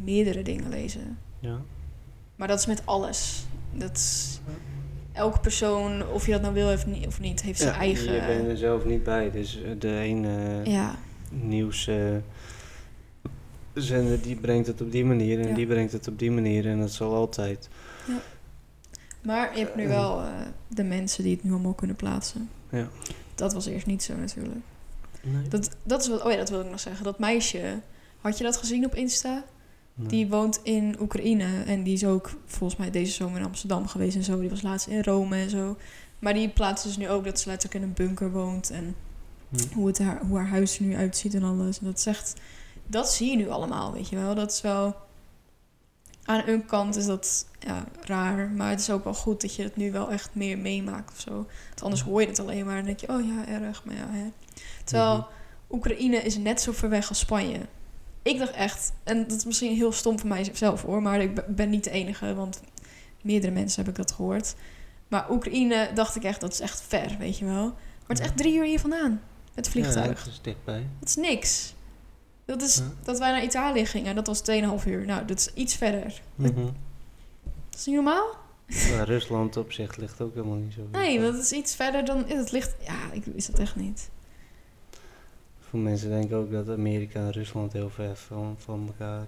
meerdere 0.03 0.41
dingen 0.43 0.69
lezen. 0.69 1.17
Ja. 1.39 1.57
Maar 2.35 2.47
dat 2.47 2.59
is 2.59 2.65
met 2.65 2.81
alles. 2.85 3.45
Dat 3.73 3.95
is, 3.97 4.39
elke 5.11 5.39
persoon, 5.39 6.07
of 6.07 6.25
je 6.25 6.31
dat 6.31 6.41
nou 6.41 6.53
wil 6.53 6.71
of 6.73 6.85
niet, 6.85 7.07
of 7.07 7.19
niet 7.19 7.41
heeft 7.41 7.59
zijn 7.59 7.73
Ja, 7.73 7.79
eigen... 7.79 8.13
Je 8.13 8.25
bent 8.25 8.47
er 8.47 8.57
zelf 8.57 8.85
niet 8.85 9.03
bij, 9.03 9.31
dus 9.31 9.59
de 9.79 9.97
ene 9.99 10.61
Ja, 10.63 10.95
nieuws 11.29 11.87
eh, 11.87 11.97
zender 13.73 14.21
die 14.21 14.35
brengt 14.35 14.67
het 14.67 14.81
op 14.81 14.91
die 14.91 15.05
manier 15.05 15.39
en 15.39 15.47
Ja. 15.47 15.53
die 15.55 15.67
brengt 15.67 15.91
het 15.91 16.07
op 16.07 16.19
die 16.19 16.31
manier 16.31 16.67
en 16.67 16.79
dat 16.79 16.91
zal 16.91 17.13
altijd. 17.15 17.69
maar 19.21 19.53
je 19.57 19.63
hebt 19.63 19.75
nu 19.75 19.83
Eh. 19.83 19.89
wel 19.89 20.19
eh, 20.21 20.27
de 20.67 20.83
mensen 20.83 21.23
die 21.23 21.33
het 21.35 21.43
nu 21.43 21.51
allemaal 21.51 21.73
kunnen 21.73 21.95
plaatsen. 21.95 22.49
Ja. 22.69 22.87
Dat 23.35 23.53
was 23.53 23.65
eerst 23.65 23.85
niet 23.85 24.03
zo 24.03 24.15
natuurlijk. 24.15 24.55
Nee. 25.21 25.47
Dat, 25.47 25.69
dat 25.83 26.01
is 26.01 26.07
wat, 26.07 26.23
oh 26.23 26.31
ja, 26.31 26.37
dat 26.37 26.49
wil 26.49 26.61
ik 26.61 26.69
nog 26.69 26.79
zeggen. 26.79 27.03
Dat 27.03 27.19
meisje, 27.19 27.79
had 28.23 28.37
je 28.37 28.43
dat 28.43 28.57
gezien 28.57 28.85
op 28.85 28.95
Insta? 28.95 29.43
Nee. 29.93 30.07
Die 30.07 30.27
woont 30.27 30.59
in 30.63 30.95
Oekraïne 30.99 31.63
en 31.63 31.83
die 31.83 31.93
is 31.93 32.05
ook 32.05 32.31
volgens 32.45 32.79
mij 32.79 32.91
deze 32.91 33.11
zomer 33.11 33.39
in 33.39 33.45
Amsterdam 33.45 33.87
geweest 33.87 34.15
en 34.15 34.23
zo. 34.23 34.39
Die 34.39 34.49
was 34.49 34.61
laatst 34.61 34.87
in 34.87 35.03
Rome 35.03 35.35
en 35.35 35.49
zo. 35.49 35.77
Maar 36.19 36.33
die 36.33 36.49
plaatst 36.49 36.85
dus 36.85 36.97
nu 36.97 37.09
ook 37.09 37.23
dat 37.25 37.39
ze 37.39 37.49
letterlijk 37.49 37.83
in 37.83 37.89
een 37.89 37.95
bunker 37.95 38.31
woont 38.31 38.69
en 38.69 38.95
hoe, 39.73 39.87
het 39.87 39.99
haar, 39.99 40.21
hoe 40.25 40.37
haar 40.37 40.47
huis 40.47 40.77
er 40.79 40.85
nu 40.85 40.95
uitziet 40.95 41.33
en 41.33 41.43
alles. 41.43 41.79
En 41.79 41.85
dat 41.85 41.99
zegt, 41.99 42.33
dat 42.87 43.11
zie 43.11 43.29
je 43.29 43.35
nu 43.35 43.49
allemaal, 43.49 43.93
weet 43.93 44.09
je 44.09 44.15
wel. 44.15 44.35
Dat 44.35 44.51
is 44.51 44.61
wel, 44.61 44.95
aan 46.23 46.47
een 46.47 46.65
kant 46.65 46.95
is 46.95 47.05
dat 47.05 47.47
ja, 47.59 47.85
raar, 48.01 48.49
maar 48.49 48.69
het 48.69 48.79
is 48.79 48.89
ook 48.89 49.03
wel 49.03 49.13
goed 49.13 49.41
dat 49.41 49.55
je 49.55 49.63
het 49.63 49.75
nu 49.75 49.91
wel 49.91 50.11
echt 50.11 50.29
meer 50.35 50.57
meemaakt 50.57 51.11
of 51.11 51.19
zo. 51.19 51.31
Want 51.67 51.83
anders 51.83 52.01
hoor 52.01 52.21
je 52.21 52.27
het 52.27 52.39
alleen 52.39 52.65
maar 52.65 52.77
en 52.77 52.85
denk 52.85 52.99
je, 52.99 53.09
oh 53.09 53.25
ja, 53.25 53.47
erg, 53.47 53.85
maar 53.85 53.95
ja, 53.95 54.07
hè. 54.09 54.31
Terwijl 54.83 55.17
Mhm. 55.17 55.25
Oekraïne 55.75 56.17
is 56.17 56.37
net 56.37 56.61
zo 56.61 56.71
ver 56.71 56.89
weg 56.89 57.09
als 57.09 57.19
Spanje. 57.19 57.59
Ik 58.23 58.37
dacht 58.37 58.51
echt, 58.51 58.93
en 59.03 59.27
dat 59.27 59.37
is 59.37 59.45
misschien 59.45 59.75
heel 59.75 59.91
stom 59.91 60.19
van 60.19 60.29
mijzelf 60.29 60.81
hoor, 60.81 61.01
maar 61.01 61.21
ik 61.21 61.35
be- 61.35 61.45
ben 61.47 61.69
niet 61.69 61.83
de 61.83 61.89
enige, 61.89 62.33
want 62.33 62.61
meerdere 63.21 63.53
mensen 63.53 63.81
heb 63.83 63.91
ik 63.91 63.97
dat 63.97 64.11
gehoord. 64.11 64.55
Maar 65.07 65.31
Oekraïne 65.31 65.89
dacht 65.93 66.15
ik 66.15 66.23
echt, 66.23 66.41
dat 66.41 66.51
is 66.53 66.59
echt 66.59 66.81
ver, 66.87 67.15
weet 67.19 67.37
je 67.37 67.45
wel. 67.45 67.63
Maar 67.65 68.07
het 68.07 68.19
is 68.19 68.25
echt 68.25 68.37
drie 68.37 68.55
uur 68.55 68.63
hier 68.65 68.79
vandaan, 68.79 69.11
met 69.55 69.65
het 69.65 69.65
Ja, 69.65 69.71
vliegtuig. 69.71 70.23
dat 70.23 70.33
is 70.33 70.39
dichtbij. 70.41 70.85
Dat 70.99 71.09
is 71.09 71.15
niks. 71.15 71.73
Dat 72.45 72.61
is 72.61 72.75
Ja. 72.75 72.83
dat 73.03 73.19
wij 73.19 73.31
naar 73.31 73.43
Italië 73.43 73.85
gingen, 73.85 74.15
dat 74.15 74.27
was 74.27 74.41
2,5 74.41 74.85
uur. 74.85 75.05
Nou, 75.05 75.25
dat 75.25 75.37
is 75.39 75.53
iets 75.53 75.75
verder. 75.75 76.21
Mhm. 76.35 76.53
Dat 77.69 77.79
is 77.79 77.85
niet 77.85 77.95
normaal? 77.95 78.35
Ja, 78.67 79.03
Rusland 79.03 79.57
op 79.57 79.71
zich 79.71 79.95
ligt 79.97 80.21
ook 80.21 80.33
helemaal 80.33 80.55
niet 80.57 80.73
zo. 80.73 80.87
Nee, 80.91 81.19
dat 81.21 81.35
is 81.35 81.51
iets 81.51 81.75
verder 81.75 82.05
dan... 82.05 82.23
Het 82.27 82.51
ligt... 82.51 82.75
Ja, 82.85 83.11
ik 83.11 83.23
wist 83.25 83.51
dat 83.51 83.59
echt 83.59 83.75
niet. 83.75 84.09
Veel 85.73 85.81
mensen 85.81 86.09
denken 86.09 86.37
ook 86.37 86.51
dat 86.51 86.69
Amerika 86.69 87.19
en 87.19 87.31
Rusland 87.31 87.73
heel 87.73 87.89
ver 87.89 88.15
van, 88.15 88.55
van 88.57 88.83
elkaar 88.87 89.25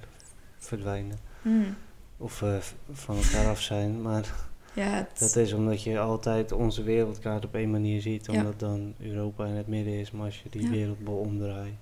verdwijnen. 0.58 1.18
Hmm. 1.42 1.76
Of 2.18 2.42
eh, 2.42 2.56
van 2.92 3.16
elkaar 3.16 3.48
af 3.48 3.62
zijn. 3.62 4.02
Maar 4.02 4.34
Ja, 4.74 5.08
dat 5.20 5.36
is 5.36 5.54
omdat 5.54 5.84
je 5.84 6.00
altijd 6.00 6.52
onze 6.52 6.84
wereldkaart 6.84 7.46
op 7.46 7.56
één 7.56 7.72
manier 7.72 8.02
ziet. 8.02 8.26
Ja. 8.26 8.34
Omdat 8.34 8.60
dan 8.60 8.94
Europa 9.00 9.46
in 9.46 9.54
het 9.54 9.68
midden 9.68 9.94
is. 9.94 10.12
Maar 10.12 10.26
als 10.26 10.42
je 10.42 10.50
die 10.50 10.62
Ja. 10.62 10.70
wereldbol 10.70 11.18
omdraait, 11.18 11.74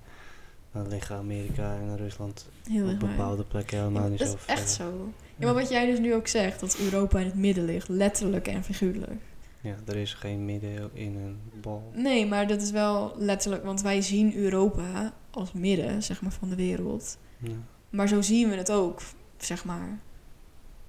dan 0.72 0.88
liggen 0.88 1.16
Amerika 1.16 1.74
en 1.76 1.96
Rusland 1.96 2.48
heel 2.70 2.88
op 2.88 2.98
bepaalde 2.98 3.44
plekken 3.44 3.78
helemaal 3.78 4.02
Ja, 4.02 4.08
niet 4.08 4.18
dat 4.18 4.28
zo 4.28 4.34
is 4.34 4.40
ver. 4.42 4.54
echt 4.54 4.70
zo. 4.70 5.12
Ja, 5.36 5.44
maar 5.46 5.54
wat 5.54 5.68
jij 5.70 5.86
dus 5.86 5.98
nu 5.98 6.14
ook 6.14 6.26
zegt, 6.26 6.60
dat 6.60 6.76
Europa 6.78 7.18
in 7.18 7.26
het 7.26 7.34
midden 7.34 7.64
ligt, 7.64 7.88
letterlijk 7.88 8.46
en 8.48 8.64
figuurlijk. 8.64 9.20
Ja, 9.64 9.74
er 9.86 9.96
is 9.96 10.14
geen 10.14 10.44
midden 10.44 10.90
in 10.92 11.16
een 11.16 11.38
bal. 11.60 11.90
Nee, 11.94 12.26
maar 12.26 12.46
dat 12.46 12.62
is 12.62 12.70
wel 12.70 13.14
letterlijk, 13.16 13.64
want 13.64 13.82
wij 13.82 14.02
zien 14.02 14.34
Europa 14.36 15.12
als 15.30 15.52
midden, 15.52 16.02
zeg 16.02 16.22
maar, 16.22 16.32
van 16.32 16.48
de 16.48 16.56
wereld. 16.56 17.18
Ja. 17.38 17.54
Maar 17.90 18.08
zo 18.08 18.22
zien 18.22 18.48
we 18.50 18.56
het 18.56 18.70
ook, 18.70 19.00
zeg 19.38 19.64
maar. 19.64 19.98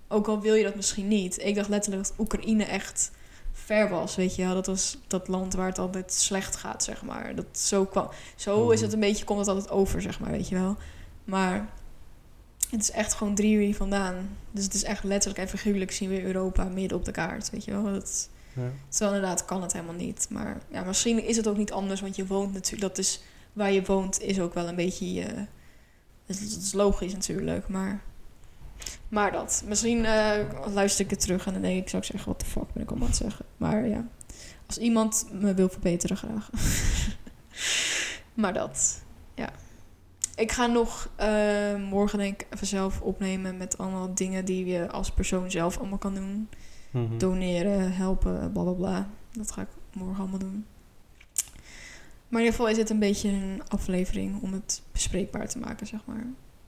Ook 0.08 0.28
al 0.28 0.42
wil 0.42 0.54
je 0.54 0.64
dat 0.64 0.76
misschien 0.76 1.08
niet. 1.08 1.40
Ik 1.46 1.56
dacht 1.56 1.70
letterlijk 1.70 2.04
dat 2.08 2.14
Oekraïne 2.20 2.64
echt 2.64 3.12
ver 3.52 3.90
was, 3.90 4.16
weet 4.16 4.36
je 4.36 4.44
wel. 4.46 4.54
Dat 4.54 4.66
was 4.66 4.98
dat 5.08 5.28
land 5.28 5.54
waar 5.54 5.68
het 5.68 5.80
altijd 5.80 6.14
slecht 6.14 6.56
gaat, 6.56 6.84
zeg 6.84 7.04
maar. 7.04 7.36
Dat 7.36 7.46
zo 7.52 7.86
kwam. 7.86 8.10
Zo 8.36 8.70
is 8.70 8.76
Mhm. 8.76 8.84
het 8.86 8.94
een 8.94 9.00
beetje, 9.00 9.26
komt 9.26 9.40
het 9.40 9.48
altijd 9.48 9.70
over, 9.70 10.02
zeg 10.02 10.20
maar, 10.20 10.32
weet 10.32 10.48
je 10.50 10.56
wel. 10.56 10.76
Maar 11.24 11.70
het 12.70 12.82
is 12.82 12.92
echt 12.92 13.14
gewoon 13.14 13.36
drie 13.36 13.54
uur 13.56 13.62
hier 13.66 13.76
vandaan. 13.76 14.30
Dus 14.52 14.64
het 14.64 14.74
is 14.74 14.84
echt 14.84 15.04
letterlijk 15.04 15.42
en 15.42 15.48
figuurlijk 15.50 15.92
zien 15.92 16.10
we 16.10 16.24
Europa 16.24 16.64
midden 16.64 16.98
op 16.98 17.06
de 17.06 17.12
kaart, 17.12 17.50
weet 17.50 17.66
je 17.66 17.72
wel. 17.72 17.84
Dat, 17.84 18.30
Ja. 18.56 18.72
Terwijl 18.90 19.16
inderdaad 19.16 19.46
kan 19.46 19.62
het 19.62 19.74
helemaal 19.74 19.96
niet. 19.96 20.28
Maar 20.30 20.58
ja, 20.72 20.84
misschien 20.84 21.24
is 21.24 21.38
het 21.38 21.48
ook 21.48 21.58
niet 21.58 21.72
anders, 21.72 22.02
want 22.02 22.16
je 22.16 22.28
woont 22.28 22.54
natuurlijk... 22.54 22.82
Dat 22.82 22.98
is, 22.98 23.22
waar 23.54 23.72
je 23.72 23.84
woont 23.86 24.22
is 24.22 24.40
ook 24.40 24.54
wel 24.54 24.68
een 24.68 24.76
beetje... 24.76 25.24
dat, 26.26 26.40
is, 26.40 26.54
dat 26.54 26.64
is 26.64 26.74
logisch 26.74 27.14
natuurlijk, 27.14 27.68
maar... 27.68 28.02
Maar 29.08 29.32
dat. 29.32 29.64
Misschien 29.68 30.06
eh, 30.06 30.38
luister 30.74 31.06
ik 31.06 31.12
het 31.12 31.20
terug 31.20 31.46
en 31.46 31.54
dan 31.54 31.62
denk 31.62 31.82
ik... 31.82 31.90
Zou 31.90 32.02
ik 32.02 32.08
zeggen, 32.08 32.32
wat 32.32 32.40
de 32.40 32.46
fuck 32.46 32.74
ben 32.74 32.84
ik 32.84 32.90
allemaal 32.90 33.08
aan 33.08 33.14
het 33.14 33.24
zeggen? 33.24 33.46
Maar 33.58 33.88
ja, 33.88 34.08
als 34.66 34.78
iemand 34.78 35.28
me 35.32 35.54
wil 35.54 35.70
verbeteren, 35.70 36.18
graag. 36.18 36.50
maar 38.34 38.54
dat, 38.54 39.04
ja. 39.36 39.50
Ik 40.36 40.52
ga 40.52 40.66
nog 40.66 41.10
eh, 41.16 41.76
morgen 41.76 42.20
denk 42.20 42.42
ik 42.42 42.48
even 42.54 42.68
zelf 42.68 43.02
opnemen... 43.02 43.58
met 43.58 43.78
allemaal 43.78 44.14
dingen 44.14 44.46
die 44.46 44.66
je 44.66 44.92
als 44.92 45.12
persoon 45.12 45.52
zelf 45.52 45.78
allemaal 45.78 45.98
kan 45.98 46.16
doen 46.16 46.50
Mhm. 46.96 47.18
doneren, 47.18 47.94
helpen, 47.94 48.52
bla 48.52 48.64
bla 48.64 48.72
bla. 48.72 49.10
Dat 49.32 49.52
ga 49.52 49.62
ik 49.62 49.68
morgen 49.94 50.20
allemaal 50.20 50.40
doen. 50.40 50.66
Maar 52.28 52.42
in 52.42 52.46
ieder 52.46 52.52
geval 52.54 52.68
is 52.68 52.78
het 52.78 52.90
een 52.90 53.00
beetje 53.00 53.30
een 53.30 53.62
aflevering 53.68 54.42
om 54.42 54.54
het 54.54 54.82
bespreekbaar 54.92 55.48
te 55.48 55.60
maken, 55.60 55.88
zeg 55.88 56.00
maar. 56.06 56.26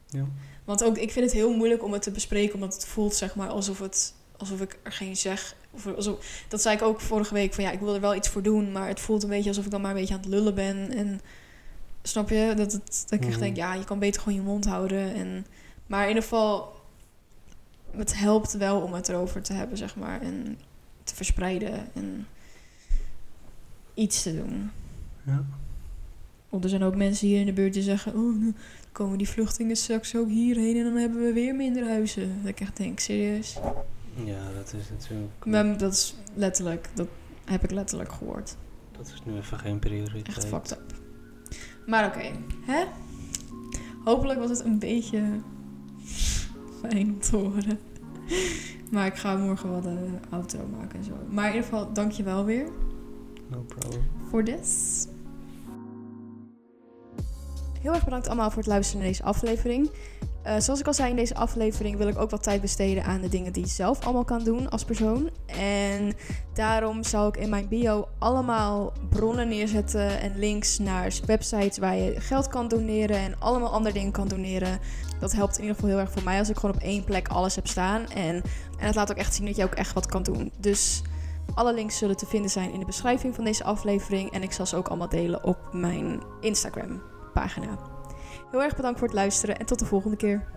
Ja. 0.08 0.26
Want 0.66 0.84
ook, 0.84 0.98
ik 0.98 1.12
vind 1.12 1.26
het 1.26 1.34
heel 1.34 1.56
moeilijk 1.56 1.84
om 1.84 1.94
het 1.94 2.02
te 2.02 2.12
bespreken, 2.12 2.54
omdat 2.54 2.74
het 2.74 2.86
voelt, 2.86 3.16
zeg 3.16 3.36
maar, 3.36 3.48
alsof, 3.50 3.80
het, 3.80 4.14
alsof 4.38 4.62
ik 4.62 4.80
er 4.84 4.92
geen 4.92 5.18
zeg. 5.18 5.56
Of 5.72 5.96
alsof, 5.96 6.44
dat 6.48 6.62
zei 6.62 6.76
ik 6.76 6.82
ook 6.82 7.02
vorige 7.02 7.34
week, 7.34 7.54
van 7.54 7.64
ja, 7.64 7.72
ik 7.72 7.80
wil 7.80 7.94
er 7.96 8.02
wel 8.02 8.16
iets 8.16 8.30
voor 8.30 8.42
doen, 8.42 8.72
maar 8.72 8.88
het 8.88 9.00
voelt 9.00 9.24
een 9.24 9.30
beetje 9.30 9.50
alsof 9.50 9.66
ik 9.66 9.72
dan 9.72 9.82
maar 9.82 9.92
een 9.92 9.98
beetje 9.98 10.14
aan 10.14 10.20
het 10.20 10.30
lullen 10.30 10.56
ben. 10.56 10.94
En 10.94 11.22
snap 12.02 12.30
je? 12.30 12.54
Dat, 12.56 12.72
het, 12.72 13.06
dat 13.10 13.20
ik 13.20 13.26
echt 13.26 13.32
Mhm. 13.36 13.40
denk, 13.40 13.56
ja, 13.56 13.74
je 13.74 13.84
kan 13.84 14.00
beter 14.00 14.22
gewoon 14.22 14.38
je 14.38 14.46
mond 14.46 14.66
houden. 14.66 15.14
En, 15.14 15.46
maar 15.88 16.02
in 16.02 16.08
ieder 16.08 16.24
geval, 16.24 16.76
het 17.98 18.18
helpt 18.18 18.54
wel 18.54 18.82
om 18.82 18.94
het 18.94 19.10
erover 19.10 19.42
te 19.42 19.54
hebben, 19.54 19.78
zeg 19.78 19.96
maar. 19.96 20.22
En 20.22 20.58
te 21.04 21.16
verspreiden 21.16 21.94
en 21.94 22.28
iets 23.94 24.24
te 24.24 24.36
doen. 24.36 24.70
Ja. 25.24 25.46
Want 26.50 26.64
er 26.64 26.70
zijn 26.70 26.84
ook 26.84 26.96
mensen 26.96 27.28
hier 27.28 27.40
in 27.40 27.46
de 27.46 27.54
buurt 27.54 27.74
die 27.74 27.84
zeggen... 27.84 28.16
oh, 28.16 28.40
nu 28.40 28.54
komen 28.92 29.18
die 29.18 29.30
vluchtelingen 29.30 29.76
straks 29.76 30.16
ook 30.16 30.30
hierheen... 30.30 30.78
en 30.78 30.84
dan 30.84 30.96
hebben 30.96 31.22
we 31.22 31.34
weer 31.34 31.56
minder 31.56 31.88
huizen. 31.88 32.40
Dat 32.42 32.50
ik 32.50 32.60
echt 32.60 32.78
denk, 32.78 33.00
serieus? 33.00 33.58
ja, 34.26 34.52
dat 34.56 34.74
is 34.74 34.90
natuurlijk... 34.90 35.46
Maar 35.46 35.78
dat 35.78 35.94
is 35.94 36.16
letterlijk, 36.34 36.90
dat 36.94 37.08
heb 37.46 37.64
ik 37.64 37.72
letterlijk 37.72 38.12
gehoord. 38.12 38.56
Dat 38.92 39.08
is 39.08 39.22
nu 39.26 39.38
even 39.38 39.60
geen 39.60 39.80
prioriteit. 39.80 40.28
Echt 40.28 40.46
fucked 40.46 40.72
up. 40.72 40.96
Maar 41.86 42.06
oké, 42.06 42.32
hè? 42.66 42.84
Hopelijk 44.04 44.40
was 44.40 44.50
het 44.50 44.64
een 44.64 44.80
beetje 44.80 45.22
fijn 46.90 47.08
om 47.08 47.20
te 47.20 47.36
horen. 47.36 47.80
Maar 48.92 49.06
ik 49.06 49.16
ga 49.16 49.36
morgen 49.36 49.70
wel 49.70 49.82
de 49.82 50.08
outro 50.30 50.60
maken 50.80 51.00
en 51.00 51.06
zo. 51.06 51.12
Maar 51.30 51.48
in 51.48 51.54
ieder 51.54 51.70
geval, 51.70 51.94
dank 51.94 52.12
je 52.12 52.24
wel 52.24 52.46
weer 52.46 52.68
No 53.50 53.62
problem. 53.68 54.02
voor 54.30 54.44
dit. 54.44 55.08
Heel 57.82 57.94
erg 57.94 58.04
bedankt 58.04 58.28
allemaal 58.28 58.50
voor 58.50 58.58
het 58.58 58.68
luisteren 58.68 59.02
naar 59.02 59.12
deze 59.12 59.24
aflevering. 59.24 59.90
Eh, 60.44 60.60
zoals 60.60 60.80
ik 60.80 60.88
al 60.88 60.94
zei 60.94 61.10
in 61.10 61.16
deze 61.16 61.36
aflevering 61.36 61.98
wil 61.98 62.08
ik 62.08 62.18
ook 62.18 62.30
wat 62.30 62.44
tijd 62.44 62.62
besteden 62.62 63.04
aan 63.04 63.22
de 63.22 63.30
dingen 63.30 63.54
die 63.54 63.64
je 63.64 63.70
zelf 63.70 64.04
allemaal 64.04 64.24
kan 64.24 64.44
doen 64.44 64.70
als 64.70 64.84
persoon. 64.84 65.30
En 65.46 66.14
daarom 66.54 67.04
zal 67.04 67.28
ik 67.28 67.38
in 67.38 67.50
mijn 67.50 67.68
bio 67.68 68.08
allemaal 68.20 68.94
bronnen 69.10 69.48
neerzetten 69.48 70.20
en 70.22 70.40
links 70.40 70.80
naar 70.80 71.14
websites 71.26 71.78
waar 71.78 71.96
je 71.96 72.20
geld 72.20 72.48
kan 72.48 72.68
doneren 72.68 73.18
en 73.18 73.40
allemaal 73.40 73.72
andere 73.72 73.94
dingen 73.94 74.12
kan 74.12 74.28
doneren. 74.28 74.80
Dat 75.20 75.32
helpt 75.32 75.56
in 75.56 75.62
ieder 75.62 75.76
geval 75.76 75.90
heel 75.90 76.00
erg 76.00 76.12
voor 76.12 76.24
mij 76.24 76.40
als 76.40 76.50
ik 76.50 76.58
gewoon 76.58 76.76
op 76.76 76.82
één 76.82 77.04
plek 77.04 77.28
alles 77.28 77.56
heb 77.56 77.68
staan. 77.68 78.10
En, 78.10 78.36
en 78.78 78.86
het 78.86 78.96
laat 78.96 79.12
ook 79.12 79.18
echt 79.18 79.34
zien 79.34 79.46
dat 79.46 79.56
je 79.56 79.64
ook 79.64 79.76
echt 79.76 79.94
wat 79.94 80.06
kan 80.06 80.24
doen. 80.24 80.52
Dus 80.60 81.02
alle 81.54 81.74
links 81.74 81.98
zullen 81.98 82.18
te 82.18 82.26
vinden 82.26 82.52
zijn 82.52 82.72
in 82.74 82.80
de 82.80 82.86
beschrijving 82.86 83.36
van 83.36 83.44
deze 83.44 83.64
aflevering. 83.64 84.32
En 84.32 84.44
ik 84.44 84.52
zal 84.52 84.66
ze 84.66 84.76
ook 84.76 84.88
allemaal 84.88 85.10
delen 85.10 85.44
op 85.44 85.58
mijn 85.72 86.22
Instagram 86.42 87.02
pagina. 87.34 87.78
Heel 88.52 88.64
erg 88.64 88.76
bedankt 88.76 89.00
voor 89.00 89.08
het 89.08 89.18
luisteren 89.18 89.58
en 89.58 89.66
tot 89.66 89.80
de 89.80 89.86
volgende 89.86 90.18
keer. 90.18 90.48